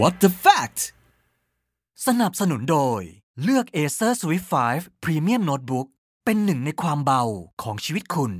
[0.00, 0.80] What the fact
[2.06, 3.00] สนับสนุนโดย
[3.42, 5.86] เลือก Acer Swift 5 Premium Notebook
[6.24, 7.22] เป็นหนึ่งในความเบา
[7.62, 8.32] ของชีวิตคุณ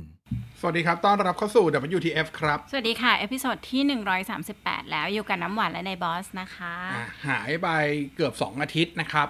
[0.59, 1.65] สวัสดีครับ ต้อนรับเข้าสู่
[1.97, 3.81] WTF ครับ สวัสดีค่ะ episode ที่
[4.37, 7.67] 138 แล้วอยู่กับน้ำหวานและนายบอสนะคะ อะหายไป
[8.15, 9.27] เกือบ 2 อาทิตย์นะครับ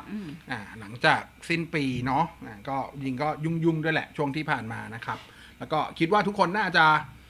[0.52, 5.20] อ่าหลังจากสิ้นปีเนาะอะก็ยิงก็ยุ่งๆ ด้วยแหละช่วงที่ผ่านมานะครับ
[5.60, 7.21] แล้วก็คิดว่าทุกคนน่าจะอ่า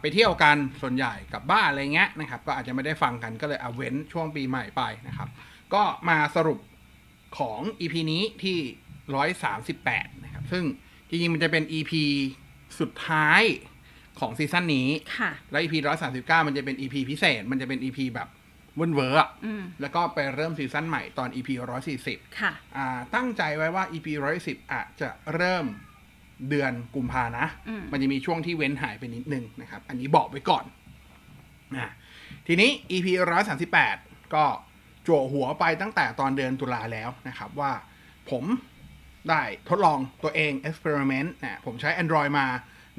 [0.00, 5.28] ไปเที่ยวกันส่วนใหญ่กลับบ้านอะไรเงี้ยนะครับ ก็อาจจะไม่ได้ฟังกันก็เลยเอาเว้นช่วงปีใหม่ไปนะครับ
[5.74, 6.58] ก็มาสรุป
[7.38, 8.58] ของ EP นี้ที่
[9.38, 10.64] 138 นะครับ ซึ่ง
[11.08, 11.92] จริงๆมันจะเป็น EP
[12.80, 13.42] สุดท้าย
[14.20, 15.74] ของซีซั่นนี้ค่ะแล้ว EP
[16.10, 18.28] 139 มันจะเป็น EP พิเศษ มันจะเป็น EP แบบ
[18.76, 21.48] เวิ่นเว้ออะอืมแล้วก็ไปเริ่มซีซั่นใหม่ตอน EP
[21.94, 24.06] 140 ค่ะอ่าตั้งใจไว้ว่า EP
[24.40, 25.64] 110อาจจะเริ่ม
[26.50, 30.64] เดือนกุมภานะอืมมันจะมีช่วงที่เว้นหายไปนิดนึงนะครับ อันนี้บอกไว้ก่อน
[31.76, 31.90] อะ
[32.46, 33.06] ทีนี้ EP
[33.68, 34.44] 138 ก็
[35.06, 37.72] จั่วหัวไปตั้งแต่ตอนเดือนตุลาแล้วนะครับว่า
[38.30, 38.44] ผม
[39.28, 42.46] ได้ทดลองตัวเอง experiment นะผมใช้ Android มา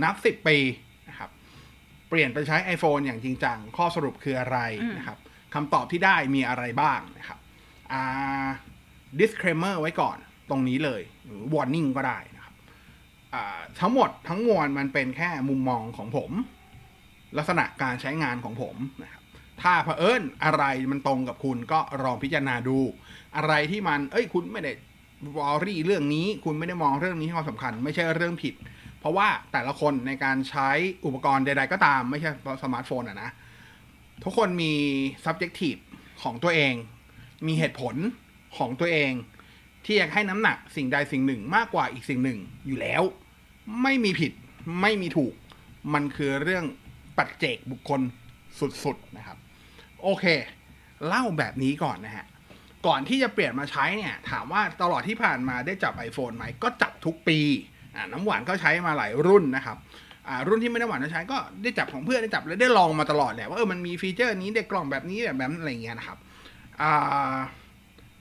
[0.04, 0.58] นับ 10 ปี
[1.10, 1.30] นะครับ
[2.10, 5.20] เปลี่ยนไปใช้ iPhone อย่างจริงจัง ข้อสรุปคืออะไรอืมนะครับ
[5.54, 7.40] คำตอบที่ได้มีอะไรบ้างนะครับ
[7.92, 8.48] อ่า
[9.20, 10.18] disclaimer ไว้ก่อน
[10.50, 12.39] ตรงนี้เลยหรือ warning ก็ได้นะครับอ่า
[13.80, 16.32] ทั้งหมดทั้งมวลมันเป็นแค่มุมมองของผม
[17.38, 19.24] ลักษณะการใช้งานของผมนะครับ
[19.62, 22.78] ถ้าเผอิญอะไรมันตรงกับคุณก็ลองพิจารณาดู
[23.38, 24.72] อะไรที่มัน เอ้ย คุณไม่ได้
[25.38, 28.56] วอรี่เรื่องนี้ คุณไม่ได้มองเรื่องนี้ให้ความสำคัญ ไม่ใช่เรื่องผิด
[29.00, 30.70] เพราะว่าแต่ละคนในการใช้
[31.06, 32.30] อุปกรณ์ใด ๆ ก็ตาม ไม่ใช่
[32.64, 33.30] สมาร์ทโฟนอะนะ
[34.24, 34.74] ทุกคนมี
[35.26, 35.82] subjective
[36.24, 36.74] ของตัวเอง
[37.48, 37.96] มีเหตุผล
[38.58, 39.12] ของตัวเอง
[39.90, 43.04] ที่อยากให้น้ำหนักสิ่งใดสิ่งหนึ่งมากกว่าอีกสิ่งหนึ่งอยู่แล้ว
[43.82, 44.32] ไม่มีผิด
[44.82, 45.34] ไม่มีถูก
[45.94, 46.66] มันคือเรื่อง
[47.18, 48.02] ปัจเจกบุคคล
[48.84, 49.38] สุดๆนะครับ
[50.04, 50.26] โอเค
[51.08, 52.26] เล่าแบบนี้ก่อนนะฮะ
[52.88, 57.40] ก่อนที่จะเปลี่ยนมาใช้เนี่ย ถามว่าตลอดที่ผ่านมาได้จับ iPhone ไหมก็จับทุกปี
[58.12, 59.78] น้ำหวานก็ใช้มาหลายรุ่นนะครับ
[60.48, 66.18] รุ่นที่ไม่ได้หวานใช้ก็ได้จับของเพื่อนได้จับและได้ลองมาตลอดแหละว่าเออมันมีฟีเจอร์นี้ได้กล่องแบบนี้แบบแบบนั้นอะไรเงี้ยนะครับ
[66.82, 67.36] อ่า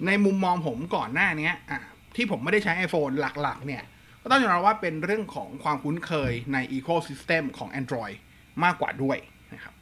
[0.06, 1.78] ในมุมมองผมก่อนหน้านี้อ่า
[2.16, 3.82] ที่ผมไม่ได้ใช้ iPhone หลักๆ เนี่ย
[4.22, 8.16] ก็ต้องยอมรับว่าเป็นเรื่องของความคุ้นเคยใน Ecosystem ของ Android
[8.64, 9.18] มากกว่าด้วย
[9.54, 9.74] นะครับ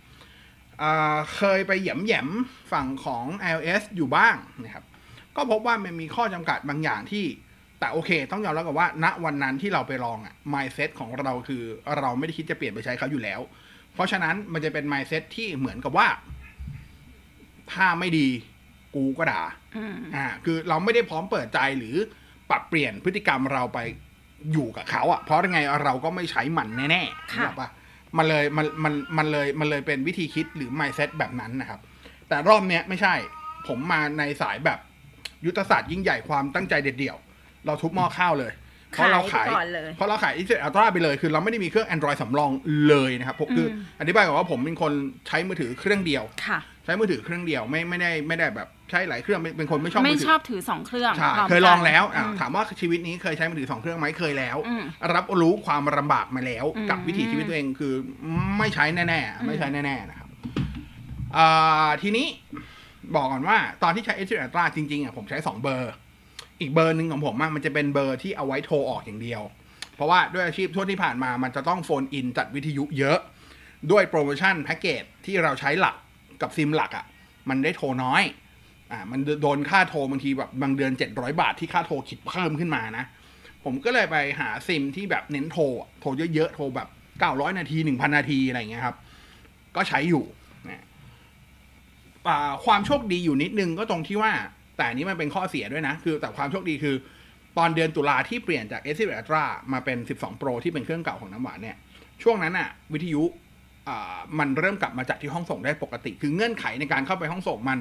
[1.37, 4.85] เคยไปเหยียมแหยมๆฝั่งของ iOS อยู่บ้างนะครับ
[5.37, 7.25] ก็พบว่ามันมีข้อจำกัดบางอย่างที่
[7.81, 11.63] แต่โอเค ต้องยอมรับกับว่าณวันนั้นที่เราไปลองอะ mindset ของเราคือ
[11.99, 13.41] เราไม่ได้คิดจะเปลี่ยนไปใช้เขาอยู่แล้ว
[13.95, 16.09] เพราะฉะนั้นมันจะเป็น mindset ที่เหมือนกับว่า
[17.73, 18.29] ถ้าไม่ดี
[18.95, 19.43] กูก็ด่า
[19.77, 21.97] อืมอ่า คือเราไม่ได้พร้อมเปิดใจหรือ
[22.51, 23.79] ปรับเปลี่ยนพฤติกรรมเราไป
[24.53, 27.69] อยู่กับเขาอะเพราะยังไงเราก็ไม่ใช้มันแน่ๆค่ะถูกปะ
[28.17, 31.81] มันเลยมันมันมันเลยมันเลยเป็นวิธีคิดหรือ mindset แบบนั้นนะครับ
[32.29, 33.15] แต่รอบเนี้ยไม่ใช่
[33.69, 34.79] ผมมาในสายแบบ
[35.47, 37.17] ยุทธศาสตร์ยิ่งใหญ่ความตั้งใจเด็ดเดี่ยว
[37.67, 38.53] เราทุบหม้อข้าวเลย
[38.91, 42.51] เพราะเราขายขายก่อนเลยเพราะเราขายอินเทอร์ Ultra ไปเลย คือเราไม่ได้มีเครื่อง Android สำรอง
[42.89, 44.93] เลยนะครับผมคืออมอธิบายก่อนว่าผมเป็นคน
[45.27, 54.83] ใช้มือถือเครื่องเดียวค่ะใช้มือถือเครื่องเดียวไม่ไม่ได้ไม่ได้แบบ ใช้หลายเครื่องเป็นเป็นคนไม่ชอบไม่มือถืชอบถือสองเครื่องใช่พร้มเคยลองแล้วกันอะอืมถามว่าชีวิตนี้เคยใช้มือถือสองเครื่องไหมเคยแล้วอืม
[55.15, 57.95] รับรู้ความลำบากมาแล้วอืมกับวิถีชีวิตตัวเองคือ
[58.59, 60.29] ไม่ใช้แน่อืมๆไม่ใช้แน่ๆนะครับ
[61.37, 62.27] อ่าทีนี้
[63.15, 65.93] บอกก่อนว่าตอนที่ใช้ s อ Ultra จริงๆอะผมใช้2เบอร์
[66.61, 69.43] อีกเบอร์หนึ่งของผมอะมันจะเป็นเบอร์ที่เอาไว้โทรออกอย่างเดียว
[69.95, 73.19] เพราะว่าด้วยอาชีพทั่วที่ผ่านมามันจะต้อง phone in จัดวิทยุเยอะ
[73.91, 75.97] ด้วยโปรโมชั่นแพ็กเกจที่เราใช้หลัก
[76.43, 77.05] กับซิมหลักอะ่ะ
[77.49, 78.23] มันได้โทรน้อย
[78.93, 83.05] อ่ามันโดนค่าโทรบางทีแบบบางเดือน 700 บาทที่ค่าโทรคิดเพิ่มขึ้นมานะ
[83.65, 85.63] ผมก็เลยไปหาซิมที่แบบเน้นโทร
[86.01, 86.89] โทรเยอะๆ โทรแบบ
[87.23, 88.97] 900 นาที 1,000 นาที อะไรเงี้ยครับ
[89.77, 90.25] ก็ใช้อยู่
[90.69, 90.85] นะ
[92.65, 94.33] ความโชคดีอยู่นิดนึงก็ตรงที่ว่า
[94.77, 96.97] แต่นี้มันเป็นข้อเสียด้วยนะ คือแต่ความโชคดีคือ
[97.59, 101.77] ตอนเดือนตุลาที่เปลี่ยนจาก s อ Ultra มาเป็น 12 Pro ที่เป็นเครื่องเก่าของน้ำหวานเนี่ย
[102.23, 103.23] ช่วงนั้นอะวิทยุ
[103.89, 107.79] อ่ามันเริ่มกลับมาจัดที่ห้องส่งได้ปกติ คือเงื่อนไขในการเข้าไปห้องส่งมัน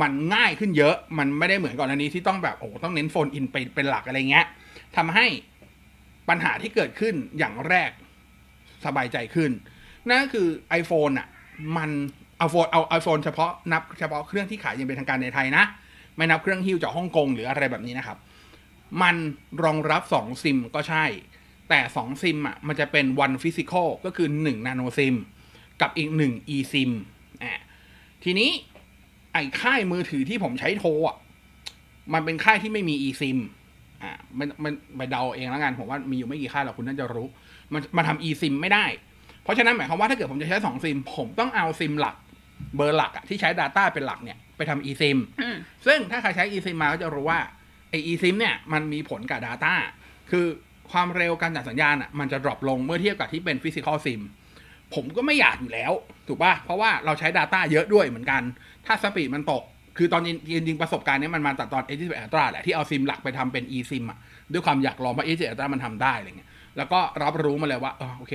[0.00, 4.46] มันง่ายขึ้นเยอะ มันไม่ได้เหมือนก่อนอันนี้ที่ต้องแบบโอ้โหต้องเน้นโฟนอินไปเป็นหลักอะไรเงี้ย
[4.96, 5.26] ทำให้
[6.28, 7.90] ปัญหาที่เกิดขึ้นอย่างแรก
[8.84, 9.50] สบายใจขึ้น
[10.08, 10.48] นั่นก็คือ
[10.80, 11.28] iPhone อะ
[11.76, 11.90] มัน
[12.38, 15.64] เอาโฟนเอาไอโฟนเฉพาะนับเฉพาะเครื่องที่ขายยังเป็นทางการในไทยนะ
[16.16, 18.18] ไม่นับเครื่องฮิ้วจากฮ่องกงหรืออะไรแบบนี้นะครับ
[19.02, 19.16] มัน
[19.64, 21.04] รองรับ 2 ซิมก็ใช่
[21.68, 25.14] แต่ 2 ซิมอะมันจะเป็น one physical ก็คือ 1 nano sim
[25.80, 26.90] กับอีก 1 e sim
[27.42, 27.60] อะ
[28.24, 28.50] ทีนี้
[29.60, 31.16] ค่ายมือถือที่ผมใช้โทรอะ
[32.14, 33.38] มันเป็นค่ายที่ไม่มี e sim
[34.02, 37.26] อ่ามันมันไปเดาเองแล้วกัน ผมว่ามีอยู่ไม่กี่ค่ายหรอกคุณน่าจะรู้
[37.72, 38.84] มันมันทำ e sim ไม่ได้
[39.42, 42.16] เพราะฉะนั้นหมายความว่าถ้าเกิดผมจะใช้สองซิม ผมต้องเอาซิมหลัก
[42.76, 45.56] เบอร์หลักอะที่ใช้ Data เป็นหลักเนี่ยไปทำ eSIM อืม
[45.86, 47.40] ซึ่งถ้าใครใช้ eSIM มาก็จะรู้ว่า
[47.90, 49.74] ไอ eSIM เนี่ยมันมีผลกับ Data
[50.30, 50.46] คือ
[50.90, 54.20] ความเร็วการจัดสัญญาณอะมันจะ drop ลงเมื่อเทียบกับที่เป็น physical SIM
[54.94, 55.92] ผมก็ไม่อยากอยู่แล้ว
[56.28, 58.42] ถูกป่ะ เพราะว่าเราใช้ Data เยอะด้วยเหมือนกัน
[58.88, 59.62] ถ้า speed มันตก
[59.98, 60.28] คือตอนจ
[60.68, 64.18] ริงๆประสบการณ์เนี้ยมันมาจากตอน a 8 Ultra แหละที่เอาซิมหลักไปทำเป็น eSIM อะ
[64.52, 68.34] ด้วยความอยากลองว่า a 8 Ultra มันทำได้อะไรเงี้ยแล้วก็รับรู้มาเลยว่าเออโอเค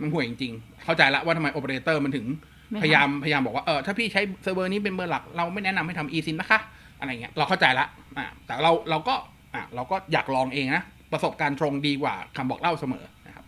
[0.00, 2.26] มันห่วยจริงๆ เข้าใจแล้วว่าทำไมโอเปอเรเตอร์มันถึง
[2.70, 6.60] ไม่ทำพยายามพยายามบอกว่าเออถ้าพี่ใช้เซิร์ฟเวอร์นี้เป็นเบอร์หลักเราไม่แนะนำให้ทำ eSIM นะคะ
[6.98, 7.86] อะไรเงี้ยเราเข้าใจละ
[8.18, 9.14] อ่าแต่เราเราก็
[9.54, 13.44] อ่าเราก็อยากลองเองนะประสบการณ์ตรงดีกว่าคำบอกเล่าเสมอนะครับ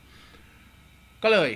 [1.23, 1.51] ก็เลย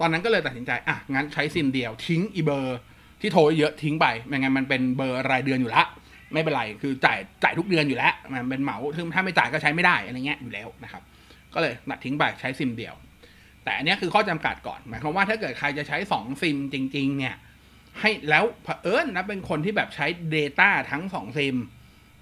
[0.00, 2.78] ตอนนั้นก็เลยตัดสินใจ อะ งั้นใช้ซิมเดียวทิ้งอีเบอร์
[3.20, 5.82] ที่โทรเยอะทิ้งไปไม่งั้นมันเป็นเบอร์รายเดือนอยู่ละ
[6.32, 11.02] ไม่เป็นไรคือจ่ายจ่ายทุกเดือนอยู่แล้วมันเป็นเหมาซึ่งถ้าไม่จ่ายก็ใช้ไม่ได้อะไรเงี้ยอยู่แล้วนะครับ
[11.54, 12.94] ก็เลยตัดทิ้งไปใช้ซิมเดียว
[13.64, 17.36] แต่อันนี้คือข้อจำกัดก่อนหมายความว่าถ้าเกิดใครจะใช้สองซิมจริง ๆ เนี่ย
[18.00, 21.56] ให้แล้วเผอิญนะเป็นคนที่แบบใช้ Data ทั้งสองซิม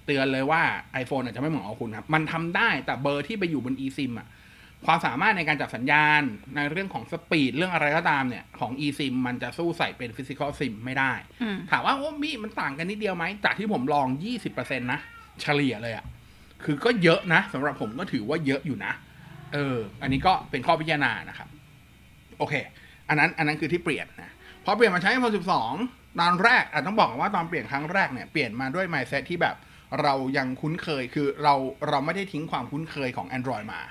[0.05, 0.61] เตือนเลยว่า
[1.01, 4.27] iPhone อาจจะไม่เหมาะกับคุณครับ มันทำได้แต่เบอร์ที่ไปอยู่บน eSIM อะ
[4.85, 6.21] ความสามารถในการจับสัญญาณ
[6.55, 14.07] ในเรื่องของสปีดเรื่องอะไรก็ตามเนี่ย ของ eSIM มันจะสู้ใส่เป็น Physical SIM ไม่ได้อืมถามว่าโอ้มีมันต่างกันนิดเดียวไหมจากที่ผมลอง
[14.47, 14.99] 20%นะ
[15.41, 16.05] เฉลี่ยเลยอะ
[16.63, 18.93] คือก็เยอะนะสำหรับผมก็ถือว่าเยอะอยู่นะ
[19.53, 21.49] เออ อันนี้ก็เป็นข้อพิจารณานะครับ
[22.37, 22.53] โอเค
[23.09, 24.31] อันนั้น อันนั้นคือที่เปลี่ยนนะ
[24.65, 25.35] พอเปลี่ยนมาใช้ iPhone
[25.79, 29.55] 12 ตอนแรกอาจต้องบอกก่อนว่าตอนเปลี่ยนครั้งแรกเนี่ยเปลี่ยนมาด้วย mindset ที่แบบ
[30.01, 31.53] เรายังคุ้นเคยคือเรา
[31.89, 33.81] เราไม่ได้ทิ้งความคุ้นเคยของ Android มา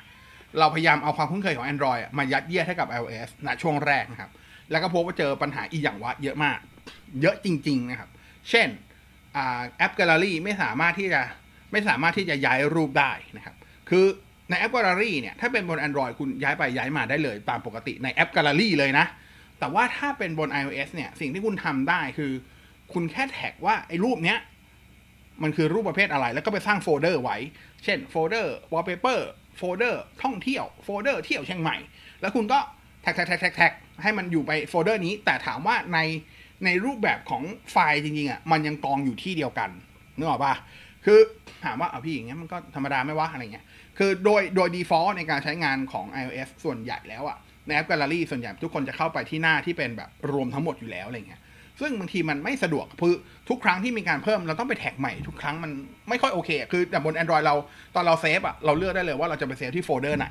[0.58, 4.30] เราพยายามเอาความคุ้นเคยของ Android มายัดเยียดให้กับ iOS ณช่วงแรกนะครับ
[4.70, 6.58] แล้วก็พบว่าเจอปัญหาอีกอย่างวะเยอะมาก
[7.20, 8.10] เยอะจริง ๆ นะครับ
[8.50, 8.68] เช่น
[9.36, 9.38] อ
[9.78, 11.20] แอป Gallery ไม่สามารถที่จะ
[11.72, 13.54] ไม่สามารถที่จะย้ายรูปได้นะครับ
[13.90, 14.04] คือ
[14.50, 19.06] ในแอป Gallery เนี่ย ถ้าเป็นบน Android คุณย้ายไปย้ายมาได้เลย ตามปกติในแอป Gallery เลยนะ
[19.58, 22.32] แต่ว่าถ้าเป็นบน iOS เนี่ย สิ่งที่คุณทำได้คือ
[22.92, 24.38] คุณแค่แท็กว่าไอ้รูปเนี้ย
[25.42, 27.36] มันคือรูปประเภทอะไร แล้วก็ไปสร้างโฟลเดอร์ไว้
[27.84, 29.20] เช่นโฟลเดอร์ wallpaper
[29.58, 31.76] โฟลเดอร์ท่องเที่ยวโฟลเดอร์เที่ยวเชียงใหม่
[32.20, 32.58] แล้วคุณก็
[33.02, 33.72] แท็กแท็กแท็กแท็กแท็ก
[34.02, 35.98] ให้มันอยู่ไปโฟลเดอร์นี้ แต่ถามว่าใน
[36.64, 39.70] ในรูปแบบของไฟล์จริงๆอะมันยังกองอยู่ที่เดียวกัน
[40.16, 40.54] นึกออกปะ
[41.04, 41.18] คือ
[41.64, 43.64] ถามว่าเอาพี่อย่างเงี้ยมันก็ธรรมดาไม่วะอะไรเงี้ย
[43.98, 51.40] คือโดยโดย default ในการใช้งานของ iOS ส่วนใหญ่แล้วอะในแอป Gallery ส่วนใหญ่ทุกคนจะเข้าไปที่หน้าที่เป็นแบบรวมทั้งหมดอยู่แล้วอะไรเงี้ย
[51.80, 53.14] ซึ่งบางทีมันไม่สะดวกคือ
[53.48, 55.70] ทุกครั้งที่มีการเพิ่มเราต้องไปแท็กใหม่ทุกครั้งมัน
[56.08, 57.54] ไม่ค่อยโอเค คือแต่บน Android เรา
[57.94, 60.28] ตอนเราเซฟอะเราเลือกได้เลยว่าเราจะไปเซฟที่โฟลเดอร์ไหน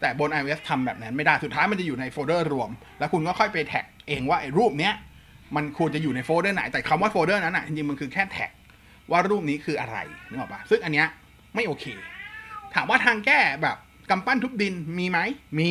[0.00, 4.94] แต่บน iOS ทำแบบนั้นไม่ได้สุดท้ายมันจะอยู่ในโฟลเดอร์รวม แล้วคุณก็ค่อยไปแท็กเองว่าไอ้รูปเนี้ย
[5.56, 8.50] มันควรจะอยู่ในโฟลเดอร์ไหน แต่คำว่าโฟลเดอร์นั้นอะจริงๆมันคือแค่แท็ก
[9.10, 9.96] ว่ารูปนี้คืออะไร
[10.28, 11.06] นึกออกปะซึ่งอันเนี้ย
[11.54, 11.84] ไม่โอเค
[12.74, 13.76] ถามว่าทางแก้แบบ
[14.10, 15.18] กำปั้นทุบดินมีไหม
[15.58, 15.68] มี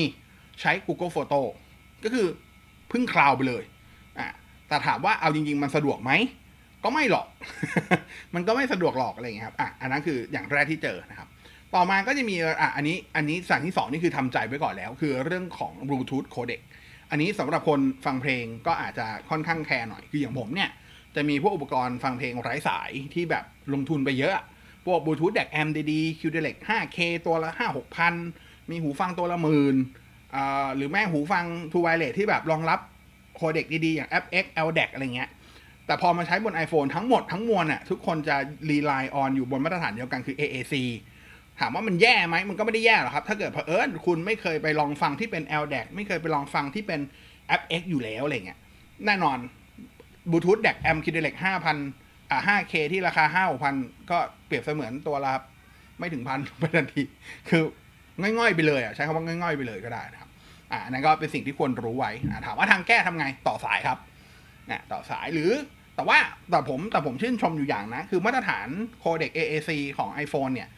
[0.62, 1.42] ใช้ Google Photo
[2.04, 2.28] ก็คือ
[2.92, 3.64] พึ่ง cloud ไปเลย
[4.70, 6.12] แต่ถามว่าเอาจริง ๆ มันสะดวกไหม
[6.84, 7.28] ก็ไม่หรอก
[8.36, 11.28] มันก็ไม่สะดวกหรอกอะไรอย่างเงี้ยครับ อะ อันนั้นคืออย่างแรกที่เจอนะครับ
[11.76, 16.62] ต่อมาก็จะมี อะ อันนี้ อันนี้อย่างที่สองนี่คือทำใจไว้ก่อนแล้ว คือเรื่องของ Bluetooth codec
[17.12, 20.70] อันนี้สำหรับคนฟังเพลงก็อาจจะค่อนข้างแคร์หน่อย คืออย่างผมเนี่ย
[21.16, 23.44] จะมีพวกอุปกรณ์ฟังเพลงไร้สายที่แบบ
[23.74, 24.44] ลงทุนไปเยอะ
[24.86, 28.14] พวกบลูทูธแดกแอมดีๆคิวเดเล็ก 5K ตัวละ 5 6พัน
[28.70, 29.76] มีหูฟังตัวละหมื่น
[30.36, 32.80] อ่าหรือแม่หูฟัง True Wireless ที่แบบรองรับ
[33.40, 35.30] โคเด็กดีๆ อย่าง FX LDAC อะไรเงี้ย
[35.86, 38.36] แต่พอมาใช้บน iPhone ทั้งหมดทั้งมวลน่ะทุกคนจะ
[38.70, 40.74] รีไลน์ออนอยู่บนมาตรฐานเดียวกันคือ AAC
[41.60, 47.00] ถามว่ามันแย่ไหมมันก็ไม่ได้แย่หรอกครับ ถ้าเกิดเผอิญคุณไม่เคยไปลองฟังที่เป็น LDAC ไม่เคยไปลองฟังที่เป็น
[47.60, 48.60] FX อยู่แล้วอะไรเงี้ย
[49.06, 49.38] แน่นอน
[50.32, 51.78] บลูทูธแดกแอมคิดเล็กห้าพัน
[52.30, 53.76] อ่าห้าเคที่ราคาห้าหกพัน
[54.12, 55.34] ก็เปรียบเสมือนตัวละ
[56.00, 57.04] ไม่ถึงพันไปทันที
[57.50, 57.64] คือ
[58.22, 60.29] ง่อยๆไปเลยอะใช้คำว่าง่อยๆไปเลยก็ได้นะครับ
[60.72, 63.98] อ่านนั้นก็เป็นสิ่งที่ควรรู้ไว้อ่าถามว่าทางแก้ทำไงต่อสายครับ
[64.72, 65.52] นะต่อสายหรือ
[65.96, 68.68] แต่ว่าแต่ผมแต่ผมชื่นชมอยู่อย่างนะ คือมาตรฐาน
[69.00, 70.70] โคเด็ก AAC ของ iPhone เนี่ย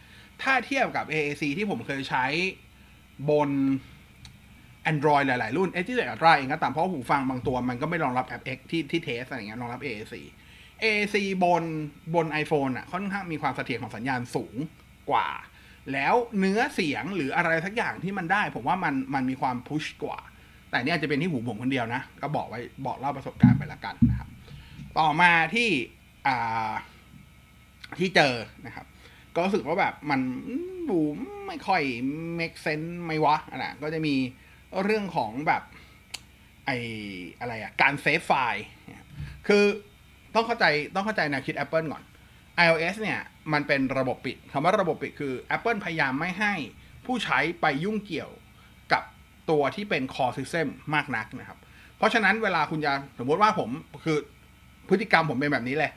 [0.42, 2.26] ถ้าเทียบกับ AAC ที่ผมเคยใช้
[3.30, 3.50] บน
[4.92, 10.16] Android หลาย ๆ รุ่น h ที่ Ultra เองก็ตามเพราะหูฟังบางตัวมันก็ไม่รองรับ App X ที่ที่เทสอะไรเงี้ยรองรับ AAC
[10.84, 11.64] AAC บน
[12.16, 14.56] บน iPhone อะค่อนข้างมีความเสถียรของสัญญาณสูง
[15.10, 15.28] กว่า
[15.94, 20.20] แล้วเนื้อเสียงหรืออะไรสักอย่างที่มันได้ ผมว่ามันมันมีความพุชกว่า
[20.70, 24.30] แต่เนี่ยจจะเป็นที่หูผมคนเดียวนะ ก็บอกไว้บอกเล่าประสบการณ์ไปละกันนะครับ
[25.00, 25.70] ต่อมาที่
[26.28, 26.72] อ่า
[28.00, 28.36] ที่เจอ
[28.66, 28.86] นะครับ
[29.36, 30.22] ก็รู้สึกว่าแบบมัน
[30.90, 31.00] ดู
[31.48, 31.82] ไม่ค่อย
[32.40, 34.16] make sense ไม่วะอะนะก็จะมี
[34.84, 35.64] เรื่องของแบบ
[36.66, 36.72] ไอ
[37.40, 38.66] อะไรอะการเซฟไฟล์
[39.48, 39.64] คือ
[40.36, 42.04] ต้องเข้าใจต้องเข้าใจแนวคิด Apple ก่อน
[42.66, 43.20] iOS เนี่ย
[43.54, 46.54] มันเป็นระบบปิดคำว่าระบบปิดคือ Apple พยายามไม่ให้
[47.06, 48.32] ผู้ใช้ไปยุ่งเกี่ยว
[48.94, 49.04] กับ
[49.50, 51.58] ตัวที่เป็น core system มากนักนะครับ
[51.98, 53.70] เพราะฉะนั้นเวลาคุณจะสมมติว่าผม
[54.06, 54.18] คือ
[54.90, 55.92] พฤติกรรมผมเป็นแบบนี้เลย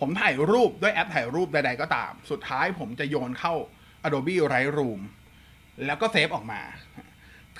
[0.00, 3.54] ผมถ่ายรูปด้วยแอปถ่ายรูปใดๆก็ตาม สุดท้ายผมจะโยนเข้า
[4.06, 5.00] Adobe Lightroom
[5.86, 6.60] แล้วก็เซฟออกมา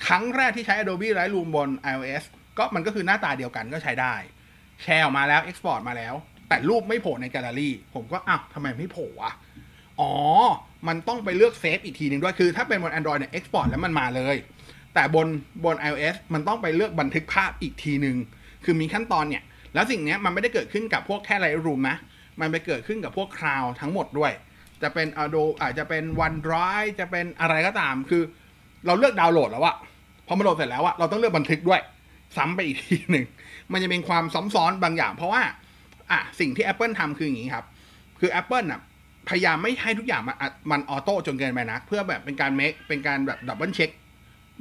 [0.07, 2.25] ครั้งแรกที่ใช้ Adobe Lightroom บน iOS
[2.59, 4.15] ก็มันก็คือหน้าตาเดียวกันก็ใช้ได้
[4.83, 6.15] แชร์ออกมาแล้ว Export มาแล้ว
[6.49, 9.33] แต่รูปไม่โผล่ในแกลเลอรี่ ผมก็อ้าวทำไมไม่โผล่วะ
[10.01, 10.13] อ๋อ
[10.89, 14.37] มันต้องไปเลือกเซฟอีกทีหนึ่งด้วย คือถ้าเป็นบน Android เนี่ย Export แล้วมันมาเลย
[14.95, 15.27] แต่บน
[15.65, 18.17] บน iOS มันต้องไปเลือกบันทึกภาพอีกทีหนึ่ง
[18.65, 19.43] คือมีขั้นตอนเนี่ย
[19.75, 21.97] แล้วสิ่งนี้มันไม่ได้เกิดขึ้นกับพวกแค่ Lightroom นะ
[22.41, 24.33] มันไปเกิดขึ้นกับพวก Cloud ทั้งหมดด้วย
[24.83, 28.23] จะเป็น Adobe อาจจะเป็น OneDrive จะเป็นอะไรก็ตาม คือ
[28.87, 29.77] เราเลือกดาวน์โหลดแล้วอะ
[30.27, 31.81] พอมาโหลดเสร็จแล้วอะเราต้องเลือกบันทึกด้วย
[32.37, 33.25] ซ้ำไปอีกทีหนึ่ง
[33.73, 35.43] มันจะเป็นความซ้ำซ้อนบางอย่าง เพราะว่า
[36.11, 37.65] อะสิ่งที่ Apple ทำคืออย่างนี้ครับ
[38.21, 38.81] คือ Apple อะ
[39.29, 40.37] พยายามไม่ให้ทุกอย่างมัน
[40.71, 43.91] มัน auto จนเกินไปนะ เพื่อแบบเป็นการ make เป็นการแบบ double check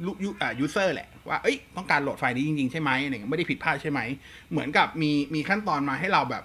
[0.04, 4.00] ลูยูอ่า user แหละ ว่าเอ้ยต้องการโหลดไฟล์นี้จริง ๆ ใช่ไหมอะไรเงี้ยไม่ได้ผิดพลาดใช่ไหม
[4.50, 6.44] เหมือนกับมีมีขั้นตอนมาให้เราแบบ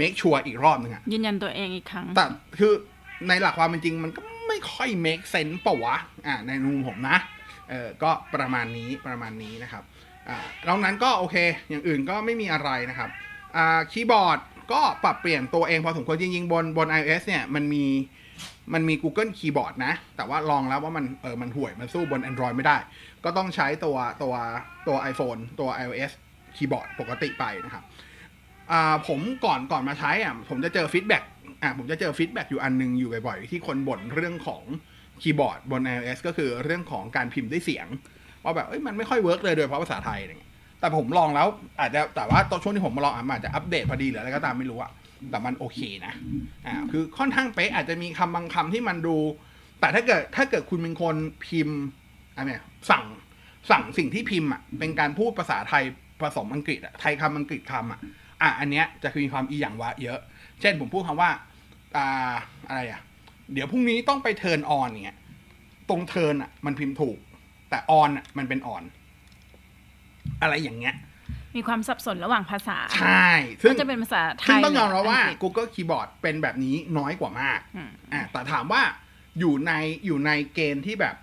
[0.00, 2.24] make sure อีกรอบหนึงอะยืนยันตัวเองอีกครั้ง แต่
[2.58, 2.72] คือ
[3.28, 7.18] ในหลักความเป็นจริงมันก็ไม่ค่อย make sense ปะวะ อ่าในมุมผมนะ
[7.70, 9.82] เออก็ประมาณนี้ประมาณนี้นะครับ
[10.28, 10.36] อ่า
[10.68, 11.36] นอกนั้นก็โอเค
[11.68, 13.27] อย่างอื่นก็ไม่มีอะไรนะครับอ่า
[13.92, 14.38] คีย์บอร์ด
[14.72, 17.84] ก็ปรับเปลี่ยนตัวเองพอสมควรจริงๆบนบน iOS เนี่ยมันมี
[18.74, 22.76] มันมี Google Keyboard นะ แต่ว่าลองแล้วว่ามันเออมันห่วยมันสู้บน Android ไม่ได้
[23.24, 24.34] ก็ต้องใช้ตัวตัว
[24.86, 26.10] ตัว iPhone ตัว iOS
[26.56, 27.84] คีย์บอร์ดปกติไปนะครับ
[29.08, 31.22] ผมก่อนก่อนมาใช้อะผมจะเจอ feedback
[31.62, 34.62] อ่าผมจะเจอ feedback อยู่อันหนึ่งอยู่บ่อยๆ ที่คนบ่นเรื่องของ
[35.22, 37.86] คีย์บอร์ดบน iOS ก็คือเรื่องของการพิมพ์ด้วยเสียง
[38.44, 40.47] ว่าแบบเอ้ยมันไม่ค่อย work เลยโดยเฉพาะภาษาไทยอะไรเงี้ย
[40.80, 41.46] แต่ผมลองแล้ว
[41.80, 44.90] อาจจะแต่ว่าตอนช่วงที่ผมมาลองอาจจะอัปเดตพอดีหรืออะไรก็ตามไม่รู้อะ
[45.30, 46.14] แต่มันโอเคนะ
[46.66, 49.16] อ่าคือค่อนข้างเป๊ะอาจจะมีคำบางคำที่มันดู
[49.80, 51.16] แต่ถ้าเกิดถ้าเกิดคุณเป็นคน
[51.46, 51.78] พิมพ์
[52.34, 53.04] อะไรเนี่ยสั่ง
[53.70, 55.84] สั่งสิ่งที่พิมพ์อะเป็นการพูดภาษาไทย
[56.20, 58.00] ผสมอังกฤษอะไทยคำอังกฤษคำอะ
[58.42, 60.18] อะอันเนี้ยจะคือมีความอีหยังวะเยอะ
[60.60, 61.30] เช่นผมพูดคำว่า
[61.96, 62.34] อ่า
[62.68, 63.00] อะไรอะ
[63.52, 65.18] เดี๋ยวพรุ่งนี้ต้องไปเทิร์นออนเนี่ย
[65.88, 67.18] ตรงเทิร์นอะมันพิมพ์ถูก
[67.70, 68.82] แต่ออนอะมันเป็นออน
[70.42, 70.96] อะไรอย่างเงี้ย
[71.56, 73.28] มีความสับสนระหว่างภาษา ใช่
[73.62, 78.82] ซึ่งก็จะเป็นภาษาไทยซึ่งต้องยอมรับว่าอังกฤษ Google Keyboard เป็นแบบนี้น้อยกว่ามากอืมอะแต่ถามว่า
[79.38, 79.72] อยู่ใน
[80.06, 81.16] อยู่ในเกณฑ์ที่แบบ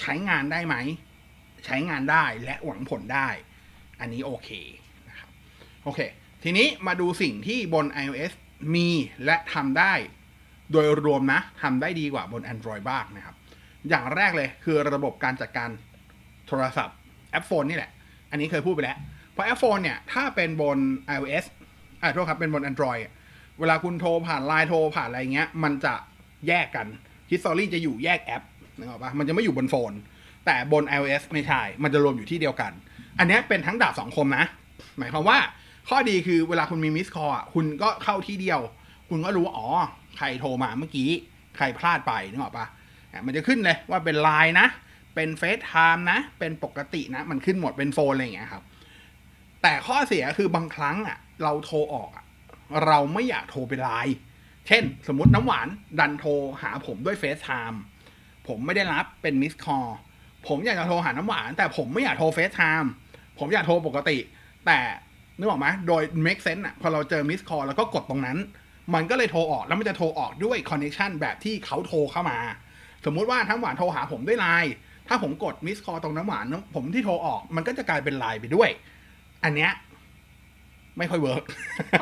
[0.00, 0.76] ใช้งานได้ไหม
[1.64, 3.28] ใช้งานได้และหวังผลได้
[4.00, 4.50] อันนี้โอเค
[5.08, 5.28] นะครับ
[5.84, 6.00] โอเค
[6.44, 8.32] ทีนี้มาดูสิ่งที่บน iOS
[8.74, 8.88] มี
[9.24, 9.92] และทำได้
[10.72, 13.34] โดยรวมนะทำได้ดีกว่าบน Android บ้างนะครับ
[13.88, 15.70] อย่างแรกเลยคือระบบการจัดการ
[16.46, 16.96] โทรศัพท์
[17.30, 17.90] แอปโฟนนี่แหละ
[18.36, 18.98] อันนี้เคยพูดไปแล้ว
[19.32, 20.78] เพราะแอปโฟนเนี่ย ถ้าเป็นบน
[21.14, 21.44] iOS
[22.02, 23.02] อ่าโทษครับ เป็นบน Android
[23.58, 25.94] เวลาคุณโทรผ่านไลน์โทรผ่านอะไรเงี้ย มันจะ
[26.48, 26.86] แยกกัน
[27.30, 28.42] History จะอยู่แยกแอป
[28.76, 29.92] นึกออกปะมันจะไม่อยู่บน Phone
[30.46, 32.72] แต่บน iOS ไม่ใช่ มันจะรวมอยู่ที่เดียวกัน
[33.18, 34.44] อันนี้เป็นทั้งดาบสองคมนะ
[34.98, 35.38] หมายความว่า
[35.88, 38.60] ข้อดีคือเวลาคุณมี missed call อะคุณก็เข้าที่เดียว
[39.08, 39.68] คุณก็รู้ว่า อ๋อ
[40.16, 41.10] ใครโทรมาเมื่อกี้
[41.56, 42.66] ใครพลาดไปนึกออกปะ
[43.12, 44.66] อะมันจะขึ้นเลยว่าเป็นไลน์นะ
[45.16, 48.64] เป็น FaceTime นะ เป็นปกตินะ มันขึ้นหมดเป็น Phone อะไรอย่างเงี้ยครับ
[49.62, 52.24] แต่ข้อเสียคือบางครั้งอะ เราโทรออกอะ
[52.86, 54.16] เราไม่อยากโทรไปไลน์
[54.68, 55.68] เช่น สมมติน้ำหวาน
[56.00, 56.30] ดันโทร
[56.62, 57.80] หาผมด้วย FaceTime
[58.48, 59.86] ผมไม่ได้รับเป็น missed call
[60.48, 62.90] ผมอยากจะโทรหาน้ำหวาน แต่ผมไม่อยากโทร FaceTime
[63.38, 64.18] ผมอยากโทรปกติ
[64.66, 64.78] แต่
[65.38, 68.38] นึกออกไหมโดย make sense อะพอเราเจอ missed call แล้วก็กดตรงนั้น
[68.94, 72.38] มันก็เลยโทรออกแล้วมันจะโทรออกด้วยคอนเน c t ชันแบบที่เขาโทรเข้ามา
[73.04, 74.72] สมมุติว่าน้ำหวานโทรหาผมด้วยไลน์
[75.08, 78.68] ถ้าผมกด missed call ตรงน้ำหวานน้ำผมที่โทรออก มันก็จะกลายเป็นไลน์ไปด้วย
[79.44, 79.70] อันเนี้ย
[80.98, 81.44] ไม่ค่อย work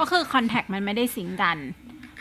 [0.01, 1.57] ก็คือ contact มันไม่ได้ sync กัน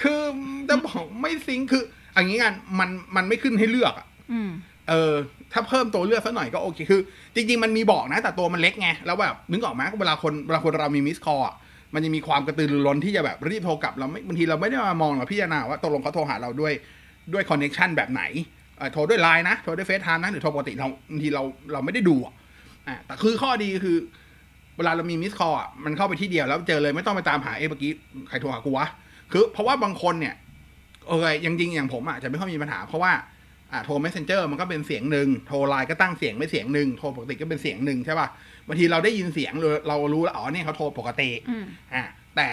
[0.01, 0.21] คือ
[0.69, 4.49] จะบอกไม่ sync คืออย่างนี้กันมันมันไม่ขึ้นให้เลือกอะอืม
[4.89, 5.13] เออ
[5.53, 7.01] ถ้าเพิ่มตัวเลือกสักหน่อยก็โอเคคือ
[7.35, 11.41] จริง ๆ มันมีบอกนะ แต่ตัวมันเล็กไง แล้วแบบนึกออกไหมเวลาคนเวลาคนเรามี missed call
[11.93, 16.73] มันจะมีความกระตือรือร้นที่จะแบบรีบโทรกลับเราไม่บางทีเราไม่ได้มามองหรอกพิจารณาว่าตกลงเขาโทรหาเราด้วย
[17.33, 18.62] ด้วย connection แบบไหนเออ
[18.93, 22.33] โทรด้วยไลน์นะ โทรด้วยเฟซไทม์นะ หรือโทรปกติเราบางทีเราเราไม่ได้ดูอะ
[22.87, 23.97] อะแต่คือข้อดีคือ
[24.77, 27.91] เวลาเรามี missed call อะมันเข้าไปที่เดียวแล้วเจอเลยไม่ต้องไปตามหาเอ้เมื่อกี้
[28.29, 28.87] ใครโทรหากูวะ
[29.31, 30.35] คือเพราะว่าบางคนเนี่ย
[31.07, 33.13] โอเคยังจริงอย่างผมอะจะไม่ค่อยมีปัญหาเพราะว่า
[33.71, 38.27] อ่าโทร messenger มันก็เป็นเสียงหนึ่งโทรไลน์ก็ตั้งเสียงไม่เสียงหนึ่งโทรปกติก็เป็นเสียงหนึ่งใช่ป่ะ
[38.67, 42.03] บางทีเราได้ยินเสียงเราเรารู้แล้วอ๋อเนี่ยเขาโทรปกติอืมอ่า
[42.35, 42.49] แต่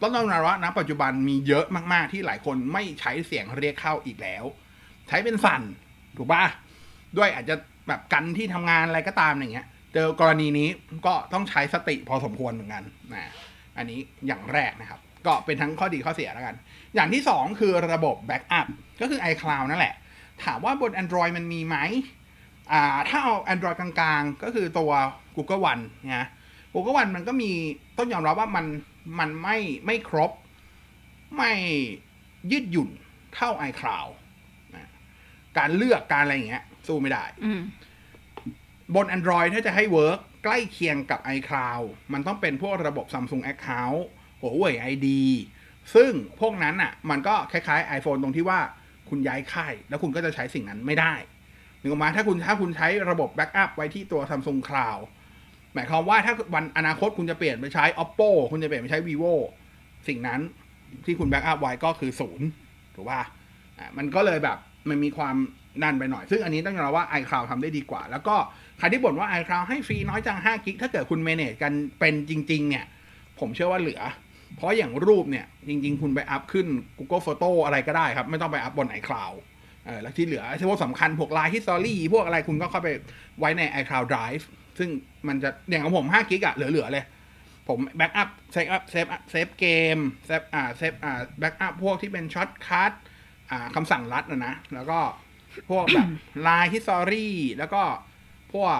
[0.00, 4.44] ต้องยอมรับว่าณปัจจุบันมีเยอะมาก ๆ ที่หลายคนไม่ใช้เสียงเรียกเข้าอีกแล้ว
[5.08, 5.62] ใช้เป็นสั่น
[6.16, 6.44] ถูกปะ
[7.18, 7.54] ด้วยอาจจะ
[7.88, 10.68] แบบกันที่ทำงานอะไรก็ตามอย่างเงี้ย เจอกรณีนี้
[11.06, 12.82] ก็ต้องใช้สติพอสมควรเหมือนกัน
[13.14, 13.24] นะ
[13.76, 16.56] อันนี้อย่างแรกนะครับ ก็เป็นทั้งข้อดีข้อเสียแล้วกัน
[16.94, 18.66] อย่างที่สองคือระบบแบ็กอัพ
[19.00, 19.94] ก็คือ iCloud นั่นแหละ
[20.44, 21.76] ถามว่าบน Android มันมีไหม
[22.72, 24.90] อ่าถ้าเอา Android กลางๆ ก็คือตัว
[25.36, 25.84] Google One
[26.16, 26.28] นะ
[26.74, 27.50] Google One มันก็มี
[27.98, 28.66] ต้องยอมรับว่ามัน
[29.18, 30.30] มันไม่ไม่ครบ
[31.36, 31.52] ไม่
[32.50, 32.88] ยืดหยุ่น
[33.34, 34.10] เท่า iCloud
[35.58, 37.60] การเลือกการอะไรอย่างเงี้ย สู้ไม่ได้อืม
[38.94, 44.00] บน Android ถ้าจะให้เวิร์กใกล้เคียงกับ iCloud มันต้องเป็นพวกระบบ Samsung Account
[44.40, 45.08] Huawei ID
[45.94, 48.60] ซึ่งพวกนั้นอะ มันก็คล้ายๆ iPhone ตรงที่ว่า
[49.08, 51.14] คุณย้ายค่าย แล้วคุณก็จะใช้สิ่งนั้นไม่ได้
[51.80, 55.02] นึกออกมาถ้าคุณถ้าคุณใช้ระบบ backup ไว้ที่ตัว Samsung Cloud
[55.74, 59.34] หมายความว่าถ้าวันอนาคตคุณจะเปลี่ยนไปใช้ Oppo คุณจะเปลี่ยนไปใช้ vivo
[60.08, 60.40] สิ่งนั้น
[61.04, 62.46] ที่คุณ backup ไว้ก็คือศูนย์
[62.94, 63.22] ถูกป่ะ
[63.78, 65.36] อะมันก็เลยแบบ มันมีความ
[65.82, 68.36] นั่นไปหน่อย ซึ่งอันนี้ต้องยอมรับว่า iCloud ทำได้ดีกว่า แล้วก็
[68.78, 72.84] ใครที่บ่นว่า iCloud ให้ฟรีน้อยจัง5 gig ถ้าเกิดคุณ manage กันเป็นจริง ๆ เนี่ย
[73.40, 74.02] ผมเชื่อว่าเหลือ
[74.56, 76.66] เพราะอย่างรูปเนี่ย จริง ๆ คุณไปอัพขึ้น
[76.98, 79.36] Google Photo อะไรก็ได้ครับ ไม่ต้องไปอัพบน iCloud
[79.86, 82.88] เออแล้วที่เหลือที่พวกสำคัญพวก Line History พวกอะไรคุณก็เข้าไป
[83.38, 84.44] ไว้ใน iCloud Drive
[84.78, 84.90] ซึ่ง
[85.28, 87.04] มันจะอย่างของผม5 gig อะเหลือๆเลย
[87.68, 92.92] ผม backup save อัพ save save เกม save อ่า save อ่า backup พวกที่เป็น shortcut
[93.54, 94.98] อ่าคำสั่งลัดนะนะ แล้วก็
[95.70, 96.08] พวกแบบ
[96.46, 97.82] Line History แล้วก็
[98.54, 98.78] พวก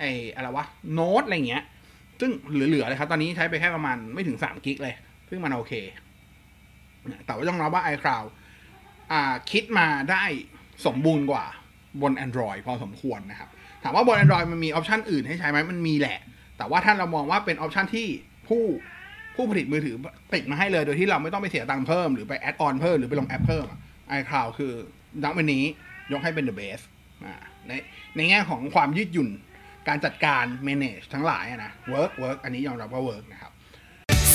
[0.00, 0.04] ไอ
[0.34, 1.64] อะไรวะ โน้ตอะไรเงี้ย
[2.20, 4.94] ซึ่งเหลือๆเลยครับ ตอนนี้ใช้ไปแค่ประมาณไม่ถึง3 gig เลย
[5.28, 5.72] ซึ่งมันโอเค
[7.26, 8.26] แต่ว่าต้องรับว่า iCloud
[9.12, 10.24] อ่าคิดมาได้
[10.86, 11.44] สมบูรณ์กว่า
[12.02, 13.48] บน Android พอสมควรนะครับ
[13.82, 16.18] ถามว่าบน Android มันมี option อื่นให้ใช้ไหมมันมีแหละ
[16.58, 18.06] แต่ว่าถ้าเรามองว่าเป็น option ที่
[18.48, 18.64] ผู้
[19.36, 19.96] ผู้ผลิตมือถือ
[20.34, 23.80] ติดมาให้เลย โดยที่เราไม่ต้องไปเสียตังค์เพิ่มหรือไป add-on เพิ่มหรือไปลงแอปเพิ่มอะ
[24.18, 24.72] iCloud คือ
[25.24, 25.64] ณวันนี้
[26.12, 26.84] ยกให้เป็น the best
[27.26, 27.34] อ่า
[27.68, 27.72] ใน
[28.16, 29.30] ในแง่ของความยืดหยุ่น
[29.88, 33.52] การจัดการ manage ทั้งหลายอะนะ work work อันนี้ยอมรับว่า work นะครับ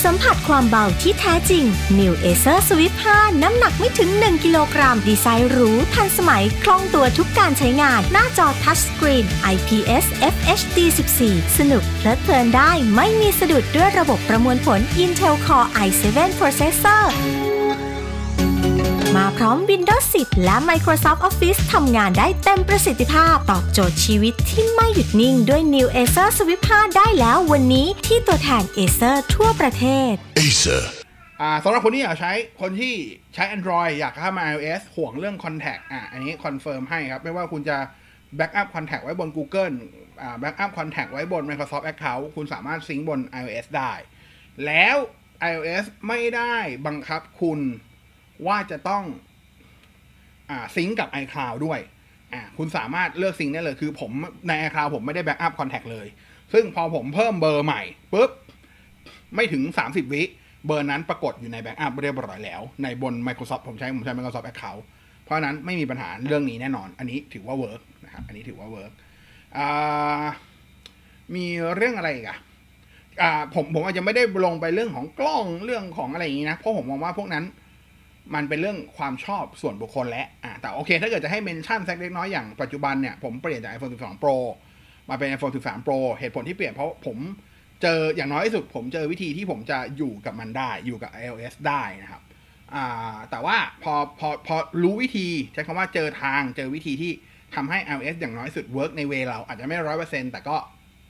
[0.03, 1.63] สัมผัสความเบาที่แท้จริง
[1.99, 10.79] New Acer Swift 5 น้ำหนักไม่ถึง 1 กิโลกรัม ดีไซน์หรูทันสมัย คล่องตัวทุกการใช้งาน หน้าจอทัชสกรีน IPS FHD
[11.19, 16.07] 14 สนุกเพลิดเพลินได้ไม่มีสะดุดด้วยระบบประมวลผล Intel Core i7
[16.39, 17.05] Processor
[19.17, 30.13] มาพร้อม Windows 10 และ Microsoft Office ทำงานได้เต็มประสิทธิภาพ ตอบโจทย์ชีวิตที่ไม่หยุดนิ่งด้วย New Acer Swift 5 ได้แล้ววันนี้ที่ตัวแทน Acer ทั่วประเทศ
[30.39, 30.81] Acer.
[31.41, 32.93] อ่าสำหรับคนที่อยากใช้คนที่
[33.33, 37.77] ใช้ Android อยากเข้ามา iOS ห่วงเรื่อง Contact อะอันนี้ confirm ให้ครับ ไม่ว่าคุณจะ
[38.39, 39.75] Backup Contact ไว้บน Google
[40.21, 43.93] อ่า Backup Contact ไว้บน Microsoft Account คุณสามารถ sync บน iOS ได้
[44.65, 44.97] แล้ว
[45.51, 46.55] iOS ไม่ได้
[46.87, 47.61] บังคับคุณ
[48.47, 49.03] ว่าจะต้อง
[50.49, 51.79] อ่าซิงกับ iCloud ด้วย
[52.33, 54.11] อ่าคุณสามารถเลือก sync ได้เลยคือผม
[54.47, 56.07] ใน iCloud ผมไม่ได้ Backup Contact เลย
[56.53, 57.81] ซึ่งพอผมเพิ่มเบอร์ใหม่
[58.13, 58.31] ปุ๊บ
[59.35, 60.23] ไม่ถึง 30 วิ
[60.65, 64.81] เบอร์นั้นปรากฏอยู่ใน backup เรียบร้อยแล้ว ในบน Microsoft ผมใช้ผมใช้ Microsoft Account
[65.23, 68.91] เพราะนั้นไม่มีปัญหาเรื่องนี้แน่นอน อันนี้ถือว่า work นะครับอันนี้ถือว่า work
[71.35, 72.39] มีเรื่องอะไรอีกอะ
[73.53, 77.43] ผมผมอาจจะไม่ได้ลงไปเรื่องของกล้องเรื่องของอะไรอย่างนี้นะ เพราะผมมองว่าพวกนั้น
[78.35, 84.35] มันเป็นเรื่องความชอบส่วนบุคคลและอ่าแต่โอเค ถ้าเกิดจะให้ mention สักเล็กน้อยอย่างปัจจุบันเนี่ย ผมเปลี่ยนจาก iPhone 12 Pro
[85.09, 87.17] มาเป็น iPhone 13 Pro เหตุผลที่เปลี่ยนเพราะผม
[87.81, 92.21] เจออย่างน้อยที่สุด ผมเจอวิธีที่ผมจะอยู่กับมันได้ อยู่กับ iOS ได้นะครับ
[92.75, 97.11] อ่าแต่ว่าพอพอพอรู้วิธีใช้คำว่าเจอทางเจอวิธีที่
[97.55, 100.57] ทำให้ iOS อย่างน้อยสุด work ใน way เราอาจจะไม่ร้อยเปอร์เซ็นต์แต่ก็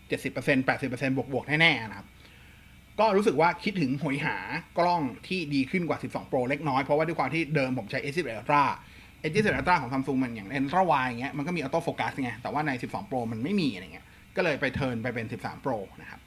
[0.07, 2.07] เจ็ดสิบเปอร์เซ็นต์แปดสิบเปอร์เซ็นต์บวกบวกๆแน่ๆนะครับ
[2.99, 4.35] ก็รู้สึกว่าคิดถึงโหยหา
[4.77, 8.63] กล้องที่ดีขึ้นกว่า 12 Pro เล็กน้อย เพราะว่าด้วยความที่เดิมผมใช้ S10 Ultra
[9.29, 14.95] S10 Ultra ของ Samsung มันอย่าง Ultra Wide อย่างเงี้ยมันก็มี auto focus ไงแต่ว่าใน 12 Pro มันไม่มีอะไรเงี้ยก็เลยไป turn
[15.03, 16.19] ไปเป็น 13 Pro นะครับ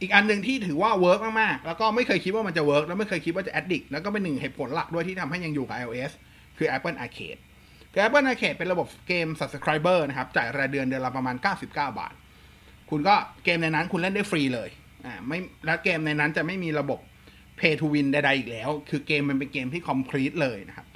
[0.00, 6.12] อีกอันหนึ่งที่ถือว่า work มากๆ แล้วก็ไม่เคยคิดว่ามันจะ work แล้วไม่เคยคิดว่าจะ addict แล้วก็เป็นหนึ่งเหตุผลหลักด้วยที่ทำให้ยังอยู่กับ iOS
[6.58, 7.40] คือ Apple Arcade
[7.92, 12.14] คือ Apple Arcade เป็นระบบเกม subscriber นะครับจ่ายรายเดือนเดือนละประมาณ 99 บาท
[12.90, 14.68] คุณก็เกมในนั้นคุณเล่นได้ฟรีเลย
[15.06, 17.00] อ่าไม่แล้วเกมในนั้นจะไม่มีระบบ
[17.60, 20.86] pay to win ใดๆอีกแล้ว คือเกมมันเป็นเกมที่ complete เลยนะครับ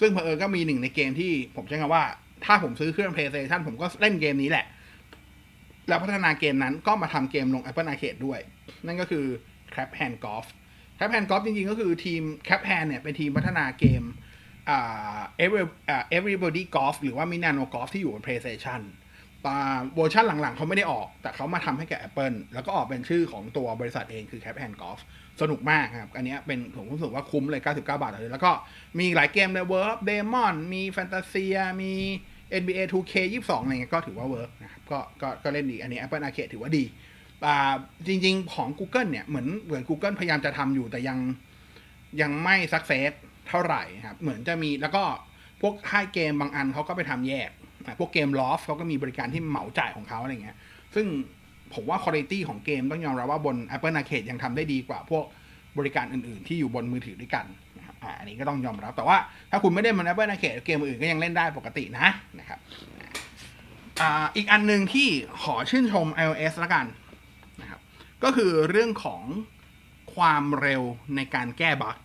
[0.00, 2.04] ซึ่งเผอิญก็มีหนึ่งในเกมที่ผมใช้คำว่า
[2.44, 4.66] ถ้าผมซื้อเครื่อง PlayStation ผมก็เล่นเกมนี้แหละ
[5.88, 8.40] แล้วพัฒนาเกมนั้นก็มาทำเกมลง Apple Arcade ด้วย
[8.86, 9.24] นั่นก็คือ
[9.72, 10.46] Crab Hand Golf
[10.96, 14.02] Crab Hand Golf จริงๆ ก็คือทีม Crab Hand เนี่ยเป็นทีมพัฒนาเกม
[14.68, 18.80] อ่า Every อ่า Everybody Golf หรือว่า Minano Golf ที่อยู่บน PlayStation
[19.46, 19.58] ตา
[19.96, 25.00] เวอร์ชันหลังๆเขาไม่ได้ออก แต่เขามาทำให้แก่ Apple แล้วก็ออกเป็นชื่อของตัวบริษัทเองคือ Crab Hand Golf
[25.40, 28.50] สนุกมากครับ อันนี้เป็นผมรู้สึกว่าคุ้มเลย 99 บาทเลยแล้วก็
[28.98, 31.92] มีหลายเกมเลย World of Demon มี Fantasia มี
[32.62, 36.84] NBA 2K 22อะไรเงี้ยก็ถือว่า work นะครับก็ก็ก็เล่นดี อันนี้ Apple Arcade ถือว่าดี
[37.46, 37.74] อ่า
[38.06, 41.18] จริงๆของ Google เนี่ย เหมือนเหมือน Google พยายามจะทำอยู่แต่ยัง
[42.20, 43.10] ยังไม่ success
[43.48, 45.04] เท่าไหร่ครับ เหมือนจะมีแล้วก็
[45.60, 47.50] พวกค่ายเกมบางอันเขาก็ไปทำแยก
[47.98, 50.56] พวก Gameloft เขาก็มีบริการที่เหมาจ่ายของเขาอะไรเงี้ย
[50.94, 51.06] ซึ่ง
[51.74, 55.24] ผมว่าคุณภาพของเกมต้องยอมรับว่าบน Apple Arcade ยังทำได้ดีกว่าพวก
[55.78, 57.46] บริการอื่นๆ ที่อยู่บนมือถือด้วยกัน
[57.78, 59.16] นะครับอันนี้ก็ต้องยอมรับ แต่ว่า
[59.50, 62.08] ถ้าคุณไม่ได้มัน Apple Arcade เกมอื่นก็ยังเล่นได้ปกตินะ
[62.40, 62.60] นะครับ
[64.36, 65.08] อีกอันหนึ่งที่
[65.42, 66.86] ขอชื่นชม iOS ละกัน
[67.60, 67.80] นะครับ
[68.24, 69.22] ก็คือเรื่องของ
[70.14, 70.82] ความเร็ว
[71.16, 71.96] ในการแก้บั๊ก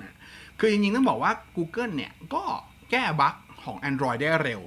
[0.00, 0.16] นะ
[0.58, 2.42] คือจริงๆต้องบอกว่า Google เนี่ยก็
[2.90, 3.34] แก้บั๊ก
[3.64, 4.60] ของ Android ได้เร็ว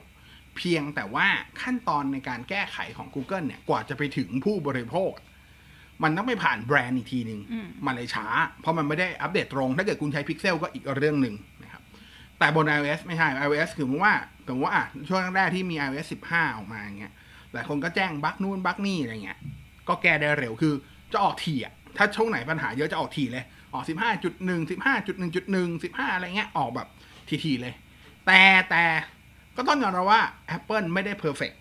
[0.58, 1.28] เพียงแต่ว่า
[1.62, 5.12] ขั้นตอนในการแก้ไขของ Google เนี่ยกว่าจะไปถึงผู้บริโภค
[6.04, 8.28] มันต้องไปผ่านแบรนด์อีกทีหนึงอืมมันเลยช้า
[8.62, 11.82] เพราะมันไม่ได้อัปเดตตรง ถ้าเกิดคุณใช้ Pixel ก็อีกเรื่องหนึ่งนะครับ
[12.40, 14.14] แต่บน iOS ไม่ใช่ iOS คือว่า
[14.48, 17.14] สมมติว่าอะช่วงแรกๆที่มี iOS 15 ออกมาอย่างเงี้ย
[17.54, 19.40] หลายคนก็แจ้งบั๊กนู่นบั๊กนี่อะไรเงี้ย
[19.88, 20.74] ก็แก้ได้เร็วคือ
[21.14, 26.88] จะออกทีอะถ้าช่วงไหนปัญหาเยอะจะออกทีเลย ออก 15.1 15.1.1 15 อะไรเงี้ย ออกแบบ
[27.44, 27.74] ถี่ๆเลย
[28.28, 28.84] แต่แต่
[29.56, 30.22] ก็ต้องยอมรับว่า
[30.58, 31.52] Apple ไม่ได้ perfect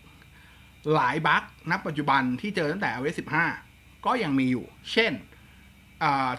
[0.94, 3.16] หลาย bug ณปัจจุบันที่เจอตั้งแต่ iOS
[3.60, 5.12] 15 ก็ยังมีอยู่ เช่น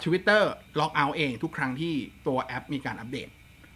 [0.04, 1.94] ทวิตเตอร์ log out เองทุกครั้งที่
[2.26, 3.28] ตัวแอปมีการอัปเดต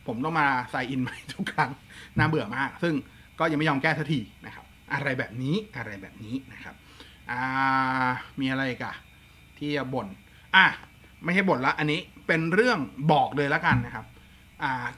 [0.07, 1.71] ผมต้องมา sign in ใหม่ทุกครั้ง
[2.19, 2.95] น่าเบื่อมาก ซึ่ง
[3.39, 6.75] ก็ยังไม่ยอมแก้ทันทีนะครับ อะไรแบบนี้อะไรแบบนี้นะครับ
[7.31, 8.09] อ่า
[8.41, 8.95] มีอะไรกอะ
[9.59, 10.07] ที่จะบ่น
[10.57, 10.67] อะ
[11.25, 12.79] ไม่ใช่บ่นละ อันนี้เป็นเรื่อง
[13.13, 14.07] บอกเลยแล้วกันนะครับ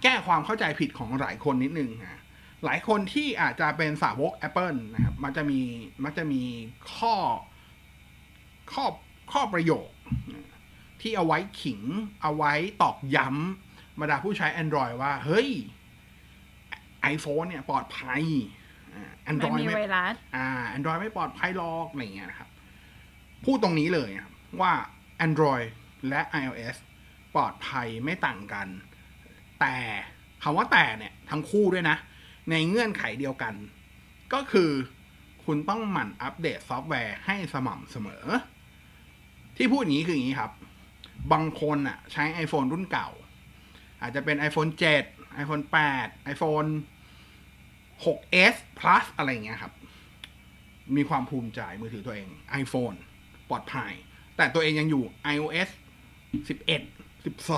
[0.03, 2.21] แก้ความเข้าใจผิดของหลายคนนิดนึงนะ
[2.64, 5.61] หลายคนที่อาจจะเป็นสาวก Apple นะครับมันจะมี
[6.05, 6.43] มันจะมี
[6.95, 7.14] ข้อ
[8.73, 8.85] ข้อ
[9.33, 9.88] ข้อประโยค
[11.01, 11.81] ที่เอาไว้ขิง
[12.23, 15.49] เอาไว้ตอกย้ำบรรดาผู้ใช้ Android ว่า เฮ้ย
[17.14, 18.23] iPhone เนี่ยปลอดภัย
[18.95, 22.49] อ่ามัน Android มีไม่ไวรัสอ่า Android ไม่ปลอดภัยหรอกอะไรเงี้ยนะครับ
[23.45, 24.73] พูดตรงนี้เลยนะครับว่า
[25.27, 25.69] Android
[26.09, 26.77] และ iOS
[27.35, 28.69] ปลอดภัยไม่ต่างกัน
[29.61, 29.77] แต่
[30.43, 31.97] คำว่าแต่เนี่ยทั้งคู่ด้วยนะ
[32.51, 33.55] ในเงื่อนไขเดียวกัน
[34.33, 34.71] ก็คือ
[35.45, 38.25] คุณต้องหมั่นอัปเดตซอฟต์แวร์ให้สม่ำเสมอ
[39.57, 40.53] ที่พูดอย่างนี้คืออย่างนี้ครับ
[41.33, 43.09] บางคนอะใช้ iPhone รุ่นเก่า
[44.01, 44.71] อาจจะเป็น iPhone
[45.07, 45.64] 7 iPhone
[45.97, 46.71] 8 iPhone
[48.05, 49.73] 6s plus อะไรอย่างเงี้ยครับ
[50.97, 52.29] มีความภูมิใจมือถือตัวเอง
[52.62, 52.97] iPhone
[53.51, 53.93] ปลอดภัย
[54.37, 55.69] แต่ตัวเองยังอยู่ iOS
[56.49, 56.69] 11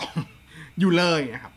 [0.06, 1.54] 12 อยู่เลยนะครับ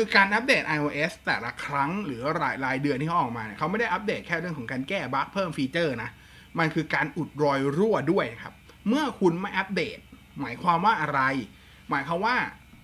[0.00, 6.10] คือการอัปเดต iOS แต่ละครั้งหรือรายรายเดือนที่เขาออกมาเนี่ยเขาไม่ได้อัปเดตแค่เรื่องของการแก้บั๊กเพิ่มฟีเจอร์นะ
[6.58, 8.54] มันคือการอุดรอยรั่วด้วยครับ
[8.88, 9.98] เมื่อคุณไม่อัปเดต
[10.40, 11.20] หมายความว่าอะไร
[11.90, 12.36] หมายความว่า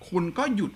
[0.09, 0.71] คุณก็หยุด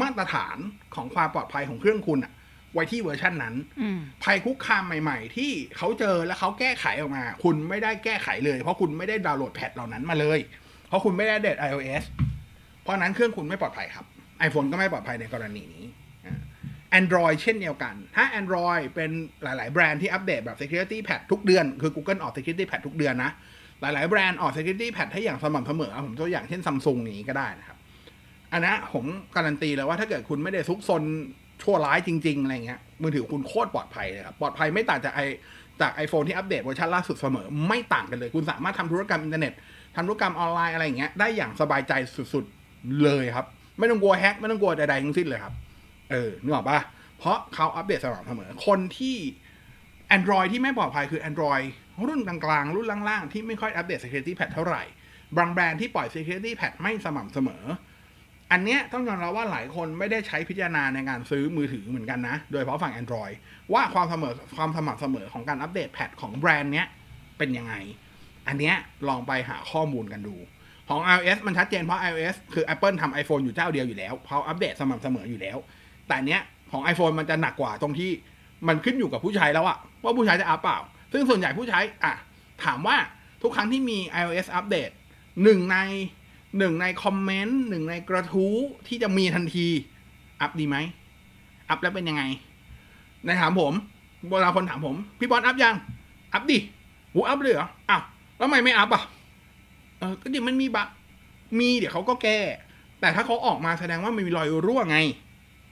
[0.00, 0.56] มาตรฐาน
[0.94, 2.32] ของความปลอดภัยของเครื่องคุณอะ
[2.74, 10.38] ไว้ที่เวอร์ชันนั้นอืมภัยคุกคามใหม่ ๆ ที่เขาเจอแล้วเขาแก้ไขออกมา คุณไม่ได้แก้ไขเลย เพราะคุณไม่ได้ดาวน์โหลดแพทเหล่านั้นมาเลย
[10.88, 12.04] เพราะคุณไม่ได้อัปเดต iOS
[12.82, 14.06] เพราะฉะนั้นเครื่องคุณไม่ปลอดภัยครับ
[14.48, 15.84] iPhone ก็ไม่ปลอดภัยในกรณีนี้
[16.26, 16.38] อ่า
[17.00, 19.10] Android เช่นเดียวกัน ถ้า Android เป็น
[19.42, 23.30] หลาย ๆ แบรนด์ที่อัปเดตแบบ security patch ทุกเดือน คือ Google ออก security patch ทุกเดือนนะ
[23.80, 27.78] หลาย ๆ แบรนด์ออก security patch ให้อย่างสม่ำเสมอ ผมตัวอย่างเช่นซัมซุงนี้ก็ได้นะครับ
[28.52, 29.04] อันนะผม
[29.36, 31.02] การันตีเลยว่าถ้าเกิดคุณไม่ได้ซุกซน
[31.62, 35.20] ชั่วร้ายจริง ๆ อะไรเงี้ย มือถือคุณโคตรปลอดภัยเลยครับ ปลอดภัยไม่ต่างจากไอ
[35.80, 39.52] จาก iPhone ที่อัปเดตเวอร์ชันล่าสุดเสมอ ไม่ต่างกันเลย คุณสามารถทำธุรกรรมอินเทอร์เน็ต
[39.96, 41.92] ทำธุรกรรมออนไลน์อะไรอย่างเงี้ย ได้อย่างสบายใจ
[42.34, 43.46] สุด ๆ เลยครับ
[43.80, 45.54] ไม่ต้องกลัวแฮกไม่ต้องกลัวใดๆทั้งสิ้นเลยครับ
[46.10, 46.80] เออนึกออกปะ
[47.18, 49.16] เพราะเขาอัปเดตสม่ำเสมอ คนที่
[50.16, 51.64] Android ที่ไม่ปลอดภัยคือ Android
[52.06, 54.82] รุ่นกลางๆ รุ่นล่างๆ ที่ไม่ค่อยอัปเดต security patch เท่าไหร่
[55.36, 57.64] บางแบรนด์ที่ปล่อย security patch ไม่สม่ำเสมอ
[58.52, 63.34] อันเนี้ยต้องยอมรับว่าหลายคนไม่ได้ใช้พิจารณาในการซื้อมือถือเหมือนกันนะ โดยเฉพาะฝั่ง Android
[63.72, 66.86] ว่าความเสมอความสม่ำเสมอของการอัปเดตแพทของแบรนด์เนี้ย
[67.38, 67.74] เป็นยังไง
[68.48, 68.76] อันเนี้ย
[69.08, 70.36] ลองไปหาข้อมูลกันดู
[70.90, 75.56] ของ iOS มันชัดเจนเพราะ iOS คือ Apple ทำ iPhone อยู่เจ้าเดียวอยู่แล้วเขาอัปเดตสม่ำเสมออยู่แล้ว
[76.08, 78.10] แต่เนี้ยของ iPhone มันจะหนักกว่าตรงที่
[78.68, 80.78] มันขึ้นอยู่กับผู้ใช้แล้วอะว่าผู้ใช้จะอัปเปล่า
[81.12, 82.12] ซึ่งส่วนใหญ่ผู้ใช้อะ
[82.64, 82.96] ถามว่า
[83.42, 84.90] ทุกครั้งที่มี iOS อัปเดต
[85.42, 85.76] หนึ่งใน
[86.58, 88.54] หนึ่งในคอมเมนต์หนึ่งในกระทู้
[88.88, 89.66] ที่จะมีทันที
[90.40, 90.76] อัพดีไหม
[91.68, 92.22] อัพแล้วเป็นยังไง
[93.24, 93.72] ในถามผม
[94.30, 95.74] เวลาคนถามผม พี่บอลอัพยัง
[96.34, 96.58] อัพดิ
[97.12, 98.02] หูอัพเลยเหรออ้าว
[98.36, 99.02] แล้วทำไมไม่อัพอะ
[100.00, 100.88] เออก็เดี๋ยวมันมีบั๊ก
[101.60, 102.38] มีเดี๋ยวเขาก็แก้
[103.00, 104.98] แต่ถ้าเขาออกมาแสดงว่ามันมีรอยรั่วไง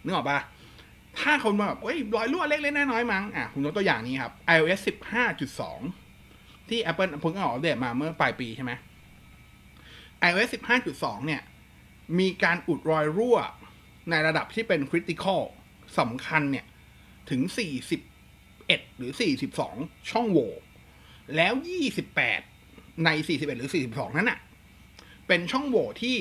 [0.04, 0.38] นึกออกปะ
[1.18, 4.80] ถ้าคนมาแบบเฮ้ยรอยรั่วเล็กๆน้อยๆมั้งอะผมยกตัวอย่างนี้ครับ iOS
[5.94, 8.72] 15.2 ที่ Apple เพิ่งออกอัปเดตมาเมื่อปลายปีใช่ไหม
[10.28, 10.48] iOS
[10.88, 11.42] 15.2 เนี่ย
[12.18, 13.38] มีการอุดรอยรั่ว
[14.10, 15.42] ในระดับที่เป็นคริติคอล
[15.98, 16.66] สำคัญเนี่ย
[17.30, 17.40] ถึง
[18.20, 19.12] 41 หรือ
[19.60, 20.50] 42 ช่องโหว่
[21.36, 21.52] แล้ว
[22.08, 22.57] 28
[23.04, 24.38] ใน 41 หรือ 42 นั้นน่ะ
[25.26, 26.16] เป็นช่องโหว่ที่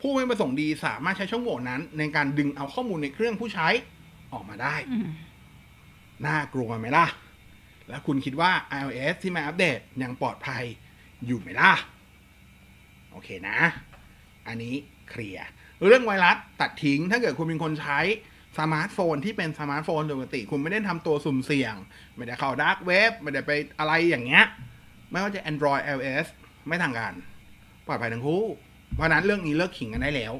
[0.00, 3.68] ผู้ไม่ประสงค์ดีสามารถใช้ช่องโหว่นั้น ในการดึงเอาข้อมูลในเครื่องผู้ใช้
[4.32, 5.08] ออกมาได้อืม
[6.26, 7.06] น่ากลัวไหมล่ะ
[7.88, 10.64] แล้วคุณคิดว่า iOS ที่มาอัปเดตยังปลอดภัย
[11.26, 11.72] อยู่ไหมล่ะ
[13.10, 13.58] โอเคนะ
[14.46, 14.74] อันนี้
[15.10, 15.46] เคลียร์
[15.84, 18.00] เรื่องไวรัสตัดทิ้งถ้าเกิดคุณเป็นคนใช้
[18.58, 21.74] สมาร์ทโฟนที่เป็นสมาร์ทโฟนปกติ คุณไม่ได้ทำตัวสุ่มเสี่ยง
[22.16, 24.44] ไม่ได้เข้าดาร์กเว็บไม่ได้ไปอะไรอย่างเงี้ย
[25.10, 26.26] ไม่ว่าจะ Android iOS
[26.68, 27.12] ไม่ทางการ
[27.86, 28.42] ปลอดภัยทั้งคู่
[28.94, 30.34] เพราะฉะนั้นเรื่องนี้เลิกขิงกันได้แล้ว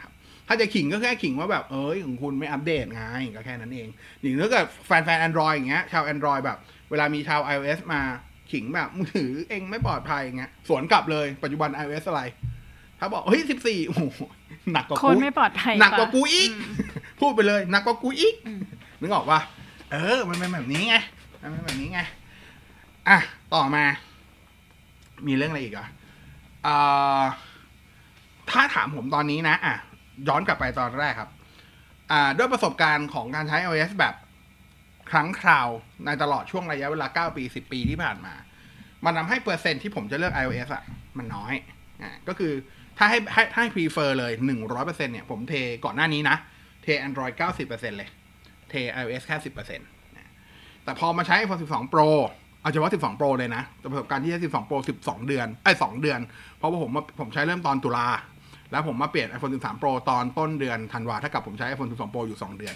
[0.00, 0.10] ครับ
[0.48, 3.02] ถ้าจะขิงก็แค่ขิงว่าแบบเอ้ยของคุณไม่อัปเดตไง
[3.34, 3.88] ก็แค่นั้นเอง
[4.20, 6.58] หรือถ้าเกิดแฟนแฟน Android อย่างเงี้ยชาว Android แบบ
[6.90, 8.00] เวลามีชาว iOS มา
[8.52, 12.22] ขิงแบบมือถือเองไม่ปลอดภัยอย่างเงี้ยสวนกลับเลยปัจจุบัน iOS อะไร
[12.98, 14.02] ถ้าบอกเฮ้ยสิบสี่โอ้โห
[14.72, 16.50] หนักกว่าคนกูไม่ปลอดภัยหนักกว่าะกูอีก
[17.20, 18.60] พูดไปเลยหนักกว่ากูอีกอืม
[19.00, 19.40] นึกออกปะ
[19.92, 20.96] เออ มันเป็นแบบนี้ไง
[21.42, 22.00] มันเป็นแบบนี้ไง
[23.08, 23.18] อะ
[23.54, 23.84] ต่อมา
[25.26, 25.86] มีเรื่องอะไรอีกอะ
[26.66, 26.68] อ
[28.50, 29.76] ถ้าถามผมตอนนี้นะ อะ
[30.28, 31.30] ย้อนกลับไปตอนแรกครับ
[32.10, 34.14] อ่า ด้วยประสบการณ์ของการใช้ iOS แบบ
[35.10, 35.68] ครั้งคราว
[36.04, 38.34] ในตลอดช่วงระยะเวลา 9 ปี 10 ปีที่ผ่านมา
[39.04, 40.82] มันทำให้เปอร์เซ็นที่ผมจะเลือก iOS อะ
[41.18, 41.54] มันน้อย
[42.02, 42.52] อะก็คือ
[42.98, 44.32] ถ้าให้ให้ให้ prefer เลย
[44.68, 46.36] 100%เนี่ย ผมเทก่อนหน้านี้นะ
[46.82, 47.34] เท Android
[47.66, 48.10] 90%เลย
[48.70, 50.30] เท iOS แค่ 10%นะ
[50.84, 52.08] แต่พอมาใช้ iPhone 12 Pro
[52.60, 56.20] เอาเฉพาะ 12 Pro เลยนะประสบการณ์ที่ใช้ 12 Pro 12 เดือน ไอ้2เดือน
[56.56, 58.08] เพราะว่าผมมาผมใช้เริ่มตอนตุลา
[58.70, 62.74] แล้วผมมาเปลี่ยน iPhone 13 Pro ตอนต้นเดือนธันวาถ้ากับผมใช้ iPhone 12 Pro อยู่ 2 เดือน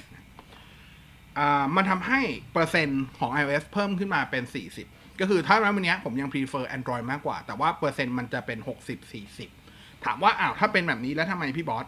[1.38, 2.20] อ่า มันทำให้
[2.52, 4.44] เปอร์เซ็นต์ของ iOS เพิ่มขึ้นมาเป็น
[4.82, 11.86] 40 ก็คือถ้าวันนี้ผมยัง prefer Android มากกว่า แต่ว่าเปอร์เซ็นต์มันจะเป็น 60 40 ถามว่า อ้าว ถ้าเป็นแบบนี้แล้วทำไมพี่บอส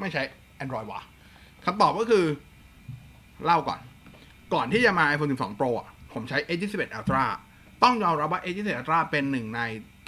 [0.00, 0.22] ไม่ใช้
[0.62, 1.00] Android วะ
[1.64, 2.24] คำตอบก็คือ
[3.44, 3.80] เล่าก่อน
[4.54, 7.24] ก่อนที่จะมา iPhone 12 Pro อะ ผมใช้ A21 Ultra
[7.82, 9.60] ต้องยอมรับว่า A21 Ultra เป็นหนึ่งใน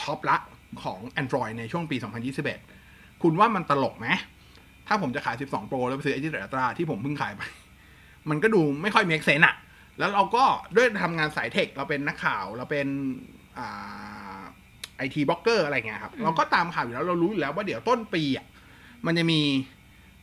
[0.03, 0.37] ท็อปละ
[0.83, 1.97] ของ Android ในช่วงปี
[2.59, 4.07] 2021 คุณว่ามันตลกไหม
[4.89, 7.43] ถ้าผมจะขาย 12 Pro แล้วไปซื้อ A21 Ultra ที่ผมเพิ่งขายไป
[8.31, 9.57] มันก็ดูไม่ค่อย make sense อะ
[9.99, 10.45] แล้วเราก็
[10.77, 12.87] ด้วยทำงานสายเทค เราเป็นนักข่าว เราเป็น
[14.97, 18.47] ไอทีบล็อกเกอร์อะไรเงี้ยครับ เราก็ตามข่าวอยู่แล้ว เรารู้อยู่แล้วว่าเดี๋ยวต้นปีอะ
[19.07, 19.41] มันจะมี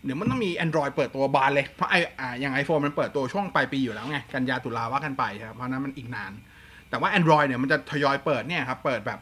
[0.06, 6.32] เดี๋ยวมันต้องมี Android เปิดตัวบานเลย เพราะไออ่าอย่าง iPhone มันเปิดตัวช่วงปลายปีอยู่แล้วไง กันยาตุลาว่ากันไปครับเพราะนั้นมันอีกนาน
[6.90, 9.20] แต่ว่า Android เนี่ยมันจะทยอยเปิดเนี่ยครับ เปิดแบบ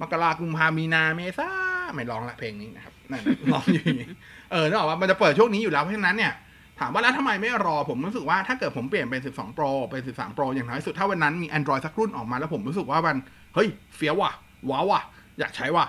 [0.00, 1.50] มกรากุมภามีนาเมษา
[1.94, 3.22] ไม่ร้องละเพลงนี้นะครับนั่น
[3.52, 4.08] ร้องอยู่อย่างนี้
[4.52, 6.32] เออนึกออกว่ามันจะเปิดช่วงนี้อยู่แล้วเพราะฉะนั้นเนี่ย
[6.80, 13.16] ถามว่าแล้วทำไมไม่รอผมรู้สึกว่าถ้าเกิดผมเปลี่ยนเป็น 12 Pro เป็น 13 Pro อย่างน้อยสุดถ้าวันนั้นมี Android สักรุ่นออกมาแล้วผมรู้สึกว่ามัน
[13.54, 14.32] เฮ้ยเฟี้ยวว่ะ
[14.70, 15.00] ว้าวว่ะ
[15.38, 15.84] อยากใช้ว่ะ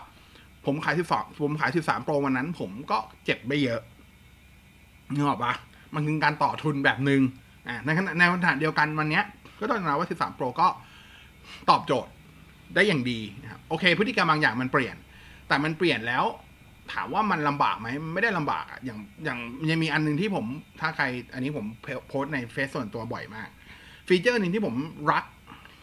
[0.66, 3.82] ผมขาย 12 ผมขาย 13 Pro วันนั้น ผมก็เจ็บไม่เยอะ
[5.14, 5.54] นึกออกปะ
[5.94, 7.22] มันคือการต่อทุนแบบหนึ่ง
[7.68, 9.24] อ่าในขณะในขณะเดียวกันวันเนี้ย
[9.60, 10.68] ก็ต้องยอมรับว่า 13 Pro ก็
[11.70, 12.12] ตอบโจทย์
[12.76, 14.96] ได้อย่างดีนะครับโอเค พฤติกรรมบางอย่างมันเปลี่ยน
[15.48, 16.24] แต่มันเปลี่ยนแล้ว
[16.94, 19.40] ถามว่ามันลำบากไหมไม่ได้ลำบากอะอย่างอย่าง
[19.70, 20.46] ยังมีอันหนึงที่ผม
[20.80, 21.66] ถ้าใครอันนี้ผม
[22.08, 23.50] โพสต์ในเฟซส่วนตัวบ่อยมาก
[24.08, 24.76] ฟีเจอร์หนึ่งที่ผม
[25.12, 25.26] รัก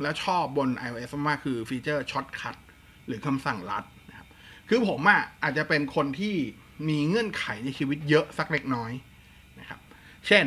[0.03, 2.57] และชอบบน iOS มากคือฟีเจอร์ shortcut
[3.07, 4.29] หรือคำสั่งลัดนะครับ
[4.69, 6.35] คือผมอะอาจจะเป็นคนที่
[6.89, 8.93] มีเงื่อนไขในชีวิตเยอะสักเล็กน้อย
[10.29, 10.47] เช่น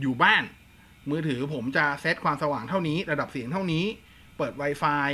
[0.00, 0.42] อยู่บ้าน
[1.10, 3.84] มือถือผมจะเซตความสว่างเท่านี้ ระดับเสียงเท่านี้
[4.38, 5.08] เปิด Wi-Fi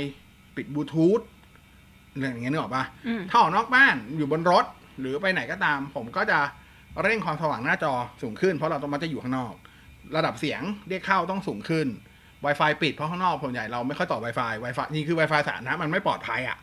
[0.55, 1.21] ปิดบลูทูธ
[2.17, 4.65] เรื่องอย่างเงี้ยนึกออกปะอืมถ้าออกนอกบ้านอยู่บนรถ
[4.99, 6.39] หรือไปไหนก็ตาม ผมก็จะ
[7.03, 9.53] เร่งความสว่างหน้าจอสูงขึ้น เพราะเราต้องมันจะอยู่ข้างนอก
[10.15, 11.87] ระดับเสียงเรียกเข้าต้องสูงขึ้น
[12.45, 16.57] Wi-Fi ปิดเพราะข้างนอกส่วนใหญ่เราไม่ค่อยต่อ Wi-Fi Wi-Fi นี่คือ Wi-Fi สาธารณะมันไม่ปลอดภัยอะ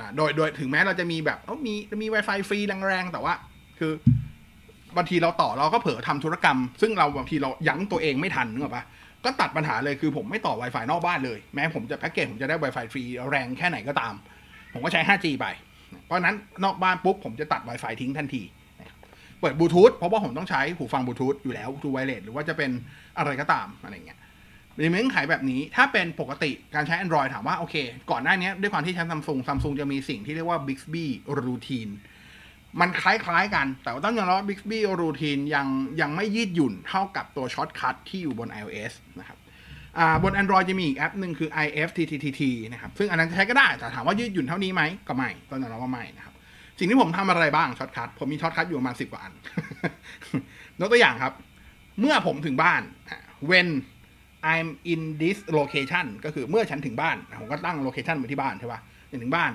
[0.00, 3.34] นะโดยโดยถึงแม้เราจะมีแบบเอ้ามีมี Wi-Fi ฟรีแรงๆแต่ว่า
[3.78, 3.92] คือ
[4.96, 8.84] บางทีเราต่อเราก็เผลอทำธุรกรรม ซึ่งเราบางทีเรายั้งตัวเองไม่ทันนึกออกปะ
[9.24, 14.14] ก็ตัดปัญหาเลยคือผมไม่ต่อ Wi-Fi นอกบ้านเลย แม้ผมจะแพ็กเกจผมจะได้ Wi-Fi ฟรีแรงแค่ไหนก็ตาม
[14.72, 15.46] ผมก็ใช้ 5G ไป
[16.04, 18.42] เพราะนั้นนอกบ้านปุ๊บผมจะตัด Wi-Fi ทิ้งทันที
[19.40, 22.70] เปิดบลูทูธเพราะว่าผมต้องใช้หูฟังบลูทูธอยู่แล้ว true wireless หรือว่าจะเป็น
[23.18, 24.18] อะไรก็ตามอะไรเงี้ย
[24.78, 27.74] มีเงื่อนไขแบบนี้ถ้าเป็นปกติการใช้ Android ถามว่าโอเค
[28.10, 31.06] ก่อนหน้านี้ด้วยความที่ใช้ซัมซุงซัมซุงจะมีสิ่งที่เรียกว่า Bixby
[31.46, 31.92] Routine
[32.80, 35.66] มันคล้ายๆกัน แต่ว่าต้องยอมรับว่า Bixby Routine ยัง
[36.00, 39.38] ยังไม่ยืดหยุ่นเท่ากับตัว shortcut ที่อยู่บน iOS นะครับ
[40.22, 42.40] บน Android จะมีอีกแอปหนึ่งคือ IFTTT
[42.72, 46.34] นะครับ ซึ่งอันนั้นใช้ก็ได้ แต่ถามว่ายืดหยุ่นเท่านี้ไหมก็ไม่ต้องยอมรับว่าไม่นะครับ
[46.78, 49.32] สิ่งที่ผมทำอะไรบ้าง shortcut ผมมี shortcut อยู่ประมาณสิบกว่าอัน
[50.80, 51.32] ยกตัวอย่างครับ
[52.00, 52.82] เมื่อผมถึงบ้าน
[53.50, 53.68] when
[54.52, 58.80] I'm in this location ก็คือเมื่อฉันถึงบ้าน ผมก็ตั้ง location ไว้ที่บ้านใช่ปะ่ะ
[59.22, 59.50] ถึงบ้าน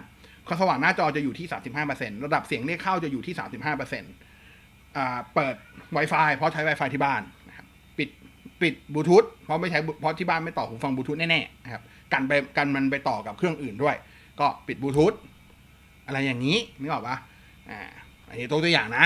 [0.47, 1.47] ความสว่างหน้าจอจะอยู่ที่
[1.85, 3.35] 35%ระดับเสียงเรียกเข้าจะอยู่ที่
[3.95, 5.55] 35%อ่าเปิด
[5.95, 7.65] Wi-Fi เพราะใช้ Wi-Fi ที่บ้านนะครับ
[7.97, 8.09] ปิด
[8.61, 11.81] ปิดบลูทูธเพราะไม่ใช้เพราะที่บ้านไม่ต่อหูฟังบลูทูธแน่ๆนะครับ
[12.13, 13.95] กันไปกันมันไปต่อกับเครื่องอื่นด้วย
[14.39, 15.13] ก็ปิดบลูทูธ
[16.07, 17.17] อะไรอย่างนี้นึกออกปะ
[17.69, 17.79] อ่า
[18.29, 19.05] อันนี้ตัวตัวอย่างนะ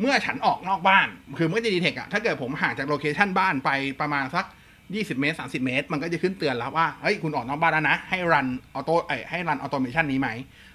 [0.00, 4.44] เมื่อฉันออกนอกบ้าน คือมันก็จะ detect อะถ้าเกิดผมห่างจาก location บ้านไปประมาณสัก
[4.92, 10.28] 20 เมตร 30 เมตร มันก็จะขึ้นเตือนแล้วว่า เฮ้ย คุณออกนอกบ้านแล้วนะ ให้ run auto ไอให้ run automation นี้ไหม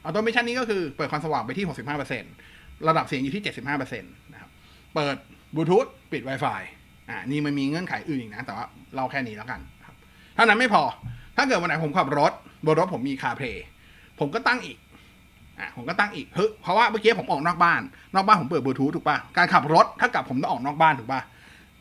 [0.03, 3.43] automation นี้ก็คือเปิดความสว่างไปที่ 65%ระดับเสียงอยู่ที่
[3.81, 4.49] 75%นะครับ
[4.95, 5.15] เปิด
[5.55, 6.61] บลูทูธปิด Wi-Fi
[7.09, 9.95] อ่า นี่มันมีเงื่อนไขอื่นอีกนะ แต่ว่าเราแค่นี้แล้วกันครับ
[10.35, 10.83] เท่านั้นไม่พอ
[11.37, 12.31] ถ้าเกิดวันไหนผมขับรถ
[12.65, 13.65] บนรถผมมีคาเพลย์
[14.19, 14.77] ผมก็ตั้งอีก
[15.59, 17.81] อ่า ผมก็ตั้งอีกเฮ้ยเพราะว่าเมื่อกี้ผมออกนอกบ้าน
[18.15, 21.21] นอกบ้านผมเปิดบลูทูธถูกป่ะการขับรถถ้ากับผมต้องออกนอกบ้านถูกป่ะ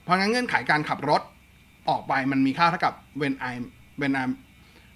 [0.04, 1.22] เพราะงั้นเงื่อนไขการขับรถ
[1.88, 3.52] ออกไปมันมีค่าเท่ากับ when I
[4.00, 4.24] when I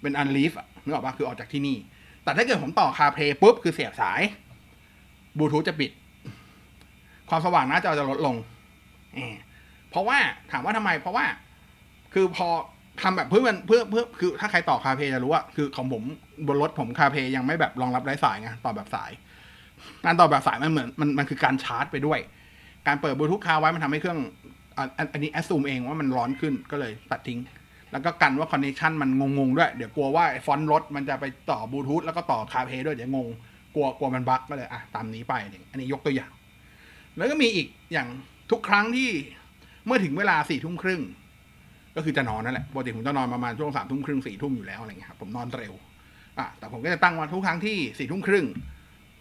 [0.03, 1.77] when I leave อะนึกออกปะคือออกจากที่นี่
[2.23, 4.21] แต่ถ้าเกิดผมต่อ CarPlay ปุ๊บ คือเสียบสาย
[5.37, 5.91] บลูทูธจะปิด
[7.29, 8.35] ความสว่างหน้าจอจะลดลง
[9.13, 9.33] เออ
[9.89, 10.17] เพราะว่า
[10.51, 11.25] ถามว่าทำไม เพราะว่า
[12.13, 12.47] คือพอ
[13.01, 16.03] ทำแบบเพื่อเพื่อเพื่อคือถ้าใครต่อ CarPlay จะรู้ว่าคือของผม
[16.47, 19.11] บนรถผม CarPlay ยังไม่แบบรองรับไร้สายไงต่อแบบสาย
[20.05, 22.19] การต่อแบบสายมันเหมือนมันมันคือการชาร์จไปด้วย
[22.87, 24.19] การเปิดบลูทูธคาไว้มันทำให้เครื่อง
[25.13, 27.39] อันนี้ assume เองว่ามันร้อนขึ้นก็เลยตัดทิ้ง
[27.91, 33.27] แล้วก็กันว่าคอนเนคชันมันงงๆด้วย เดี๋ยวกลัวว่าไอ้ฟอนต์รถมันจะไปต่อบลูทูธแล้วก็ต่อคาเพด้วยเดี๋ยวงง
[33.75, 35.33] กลัวกลัวมันบั๊กก็เลยอะตามนี้ไป
[35.71, 36.31] อันนี้ยกตัวอย่าง
[37.17, 38.07] แล้วก็มีอีกอย่าง
[38.51, 39.09] ทุกครั้งที่
[39.85, 41.01] เมื่อถึงเวลาสี่ทุ่มครึ่ง
[41.95, 45.73] ก็คือจะนอนนั่นแหละปกติผมจะนอนประมาณช่วงสามทุ่มครึ่งสี่ทุ่มอยู่แล้วอะไรเงี้ยครับผมนอนเร็ว
[46.37, 48.45] อะแต่ผมก็จะตั้งวันทุกครั้งที่สี่ทุ่มครึ่ง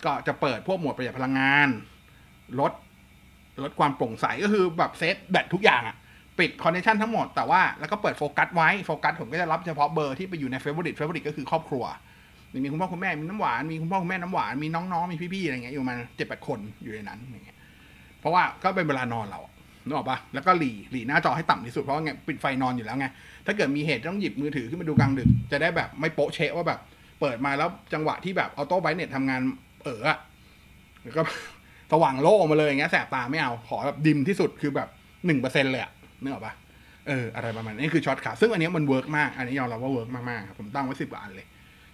[0.04, 1.68] ก็จะเปิดพวกหมดประหยัดพลังงาน
[2.60, 2.72] ลด
[3.64, 5.96] ลดความโปร่งใสก็คือแบบเซตแบตทุกอย่างอะ
[6.38, 11.84] ปิด connection ทั้งหมดแต่ว่าแล้วก็เปิดโฟกัสไว้โฟกัสผมก็จะรับเฉพาะเบอร์ที่ไปอยู่ใน favorite favorite ก็คือครอบครัว
[12.64, 17.58] มีคุณพ่อคุณแม่มีน้ำหวานมีคุณพ่อคุณแม่น้ำหวานมีน้องๆมีพี่ๆอะไรเงี้ยอยู่มาเจ็ดแปดคนอยู่ในนั้นอย่างเงี้ย
[18.20, 19.40] เพราะว่าก็เป็นเวลานอนเรา
[19.84, 23.06] นึกออกปะแล้วก็หรี่หรี่หน้าจอให้ต่ำที่สุดเพราะว่าไงปิดไฟนอนอยู่แล้วไง
[23.46, 26.80] ถ้าเกิดมีเหตุต้องหยิบมือถือขึ้นมาดูกลางดึกจะได้แบบไม่โป๊ะเชะว่าแบบ
[27.20, 29.40] เปิดมาแล้วจังหวะที่แบบ auto brightness ทำงาน
[29.84, 30.18] เอออะ
[31.02, 31.22] แล้วก็
[31.92, 34.88] สว่างโร่มาเลยอย่างเงี้ยแสบตาไม่เอา ขอแบบ dim ที่สุดคือแบบ
[35.26, 36.54] หนึ่งเปอร์เซ็นเลยอะนึกออกปะ
[37.08, 41.46] เอออะไรประมาณนี้คือ shortcut ซึ่งอันนี้มัน work มาก อันนี้ยอมรับว่า work มากๆครับผมตั้งไว้สิบกว่าอันเลย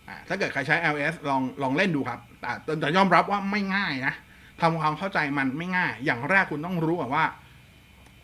[0.08, 4.14] อ่าถ้าเกิดใครใช้ iOS ลองลองเล่นดูครับแต่แต่ยอมรับว่าไม่ง่ายนะ
[4.61, 7.24] ทำความเข้าใจมันไม่ง่าย อย่างแรกคุณต้องรู้ก่อนว่า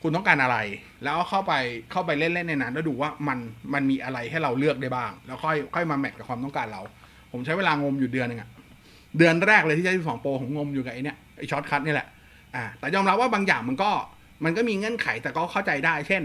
[0.03, 0.59] คุณต้องการอะไร
[1.05, 1.53] แล้วเข้าไป
[1.91, 3.39] เข้าไปเล่นเล่นในนั้นแล้วดูว่ามัน
[3.75, 6.83] มันมีอะไรให้เราเลือกได้บ้าง แล้วค่อยค่อยมา match กับความต้องการเรา
[7.33, 8.51] ผมใช้เวลางมอยู่เดือนหนึ่งอะ
[9.19, 12.09] เดือนแรกเลยที่ใช้12 Pro ผมงมอยู่กับไอ้เนี่ย ไอ shortcut นี่แหละ
[12.55, 13.91] อ่าแต่ยอมรับว่าบางอย่างมันก็
[14.45, 16.23] มันก็มีเงื่อนไขแต่ก็เข้าใจได้ เช่น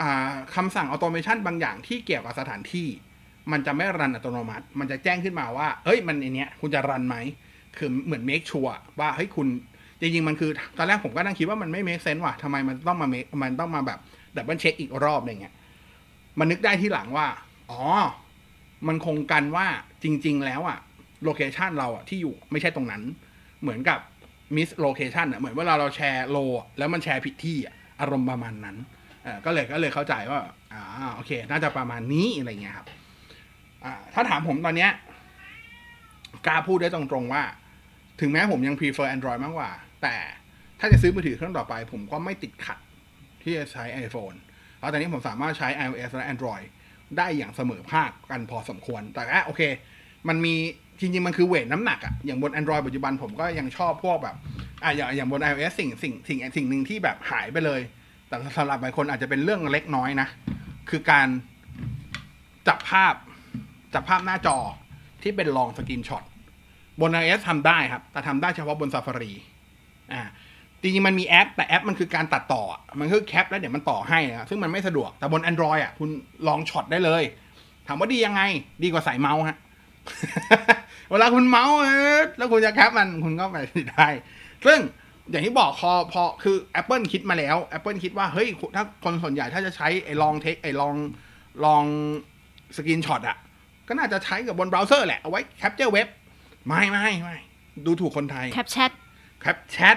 [0.00, 2.88] อ่าคำสั่ง automation บางอย่างที่เกี่ยวกับสถานที่
[3.52, 7.16] มันจะไม่ run อัตโนมัติ มันจะแจ้งขึ้นมาว่า เฮ้ยมันในเนี้ยคุณจะ run ไหม
[7.76, 9.48] คือเหมือน make sure ว่าเฮ้ยคุณ
[10.00, 13.98] จริงๆมันคือตอนแรกผมก็นั่งคิดว่ามันไม่ make sense ว่ะทำไมมันต้องมา make มันต้องมาแบบ
[14.36, 15.54] double check อีกรอบอะไรเงี้ย
[16.38, 17.26] มันนึกได้ทีหลังว่า
[17.70, 17.82] อ๋อ
[18.88, 19.66] มันคงกันว่า
[20.02, 20.78] จริง ๆ แล้วอะ
[21.24, 23.02] location เราอะที่อยู่ไม่ใช่ตรงนั้น
[23.62, 23.98] เหมือนกับ
[24.56, 26.38] miss location อะเหมือนเวลาเราแชร์ lo
[26.78, 28.76] แล้วมันแชร์ผิดที่อะอารมณ์ประมาณนั้น
[29.44, 30.40] ก็เลยก็เลยเข้าใจว่า
[30.72, 30.82] อ่า
[31.14, 32.86] โอเค น่าจะประมาณนี้อะไรเงี้ยครับ
[34.14, 34.90] ถ้าถามผมตอนเนี้ย
[36.46, 37.42] กล้าพูดได้ตรงๆว่า
[38.20, 39.70] ถึงแม้ผมยัง prefer Android มากกว่า
[40.02, 40.16] แต่
[40.80, 42.78] ถ้าจะซื้อมือถือเครื่องต่อไป ผมก็ไม่ติดขัด
[43.42, 44.36] ที่จะใช้ iPhone
[44.76, 46.66] เพราะตอนนี้ผมสามารถใช้ iOS และ Android
[47.18, 49.62] ได้อย่างเสมอภาคกันพอสมควร แต่ว่าโอเค
[50.28, 50.54] มันมี
[51.02, 54.36] จริงๆ มันคือเวทน้ำหนักอะอย่างบน Android ปัจจุบันผมก็ยังชอบพวกแบบ
[54.84, 57.80] อะอย่างอย่างบน iOS สิ่งสิ่งสิ่งสิ่งหนึ่งที่แบบหายไปเลย
[58.28, 60.28] แต่สำหรับบางคนอาจจะเป็นเรื่องเล็กน้อยนะ
[60.90, 61.28] คือการ
[62.68, 63.14] จับภาพ
[63.94, 64.58] จับภาพหน้าจอ
[65.22, 66.24] ที่เป็นลองสกรีนช็อต
[67.00, 69.32] บน iOS ทำได้ครับ แต่ทำได้เฉพาะบน Safari
[70.12, 70.22] อ่า
[70.80, 72.62] จริงๆ มันมีแอป แต่แอปมันคือการตัดต่อ
[73.00, 76.08] มันคือแคปแล้วเดี๋ยวมันต่อให้นะซึ่งมันไม่สะดวกแต่บน Android อะคุณ
[76.48, 77.22] long shot ได้เลย
[77.86, 78.42] ถามว่าดียังไง
[78.82, 79.56] ดีกว่าสายเมาท์ฮะ
[81.10, 81.86] เวลาคุณเมาท์เอ
[82.18, 83.56] อแล้วคุณจะแคปมันคุณก็ไป
[83.90, 84.06] ได้
[84.66, 84.78] ซึ่ง
[85.30, 90.94] อย่างที่บอกพอพอคือ Apple คิดมาแล้ว Apple คิดว่า เฮ้ย ถ้าคนส่วนใหญ่ถ้าจะใช้ไอ้ long take ไอ้ long
[91.64, 91.84] long
[92.76, 93.36] screenshot อะ
[93.88, 96.08] ก็น่าจะใช้กับบนเบราว์เซอร์แหละ เอาไว้ capture เว็บ
[96.66, 97.36] ไม่ไม่ไม่
[97.86, 98.90] ดูถูกคนไทย แคปแชท
[99.40, 99.96] แคปแชท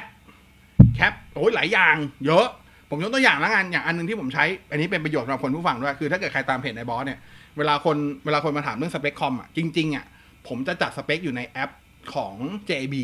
[0.96, 2.46] แคป โอ้ยหลายอย่าง เยอะ
[2.90, 7.20] ผมยกตัวอย่างแล้วกัน อย่างอันหนึ่งที่ผมใช้ อันนี้เป็นประโยชน์สำหรับคนผู้ฟังด้วย คือถ้าเกิดใครตามเพจในบอสเนี่ย
[7.58, 10.06] เวลาคนเวลาคนมาถามเรื่องสเปคคอมอะจริงๆอะ
[10.48, 11.72] ผมจะจัดสเปคอยู่ในแอป
[12.16, 12.36] ของ
[12.70, 12.96] JB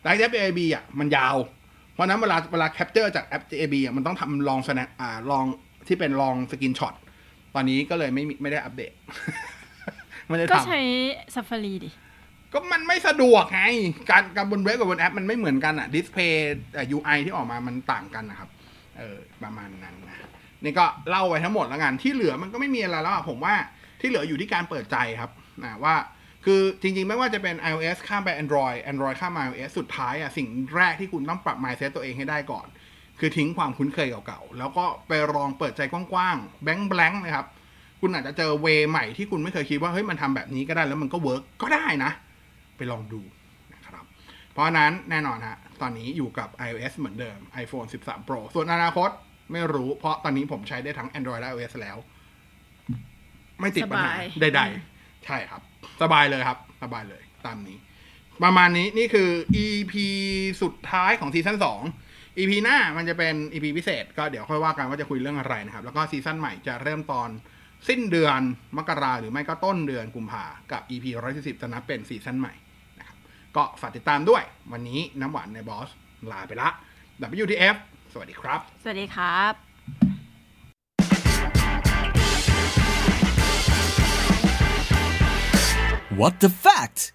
[0.00, 1.36] และแอป JB อะมันยาว
[1.92, 5.44] เพราะฉะนั้นเวลาเวลา capture จากแอป JB อะมันต้องทำ long สแนอ่า long
[5.88, 6.94] ที่เป็น long screenshot
[7.54, 8.92] ตอนนี้ก็เลยไม่มีไม่ได้อัปเดต
[10.28, 10.82] ไม่ได้ก็ทำใช้
[11.34, 11.90] Safari ดิ
[12.52, 13.62] ก็มันไม่สะดวกไง
[14.10, 18.48] การการบนเว็บกับบนแอปมันไม่เหมือนกันอะดิสเพย์แต่ UI ที่ออกมามันต่างกันนะครับ
[18.98, 20.28] เออประมาณนั้นนะ
[20.64, 23.54] นี่ก็เล่าไว้ทั้งหมดแล้วกันที่เหลือมันก็ไม่มีอะไรแล้วอะผมว่า
[24.00, 25.30] ที่เหลืออยู่ที่การเปิดใจครับ
[25.64, 25.96] นะว่า
[26.44, 32.66] คือจริงๆ ไม่ว่าจะเป็น iOS ข้ามไป Android Android ข้ามมา iOS สุดท้ายอะสิ่งแรกที่คุณต้องปรับ mindset ตัวเองให้ได้ก่อน
[33.18, 37.46] คือทิ้งความคุ้นเคยเก่าๆ แล้วก็ไปลองเปิดใจกว้างๆ แบงค์แบงค์นะครับ
[38.00, 42.10] คุณอาจจะเจอ way ใหม่ที่คุณไม่เคยคิดว่าเฮ้ยมันทำแบบนี้ก็ได้แล้วมันก็ work ก็ได้นะ
[42.76, 43.20] ไปลองดู
[43.74, 44.04] นะครับ
[44.52, 49.10] เพราะนั้นแน่นอนฮะตอนนี้อยู่กับ iOS เหมือนเดิม iPhone 13 Pro ส่วนอนาคต
[49.52, 51.96] ไม่รู้ เพราะตอนนี้ผมใช้ได้ทั้ง Android และ iOS แล้ว
[53.60, 54.62] ไม่ติดปัญหาสบาย ใด
[54.94, 55.62] ๆ ใช่ครับ
[56.02, 57.78] สบายเลยครับ สบายเลยตามนี้
[58.44, 59.30] ประมาณนี้นี่คือ
[59.64, 59.94] EP
[60.62, 61.58] สุดท้ายของ season
[61.98, 67.28] 2 EP หน้ามันจะเป็น EP พิเศษ ก็เดี๋ยวค่อยว่ากันว่าจะคุยเรื่องอะไรนะครับ แล้วก็ season ใหม่จะเริ่มตอน
[67.88, 68.40] สิ้นเดือน
[68.76, 72.54] มกราหรือไม่ก็ต้นเดือนกุมภากับ EP 140จะนับเป็นซีซั่นใหม่
[72.98, 73.16] นะครับ
[73.56, 74.42] ก็ฝากติดตามด้วย
[74.72, 75.88] วันนี้น้ำหวานในบอส
[76.32, 76.68] ลาไปละ
[77.42, 77.76] WTF
[78.12, 79.73] สวัสดีครับ สวัสดีครับ
[86.16, 87.13] What the fact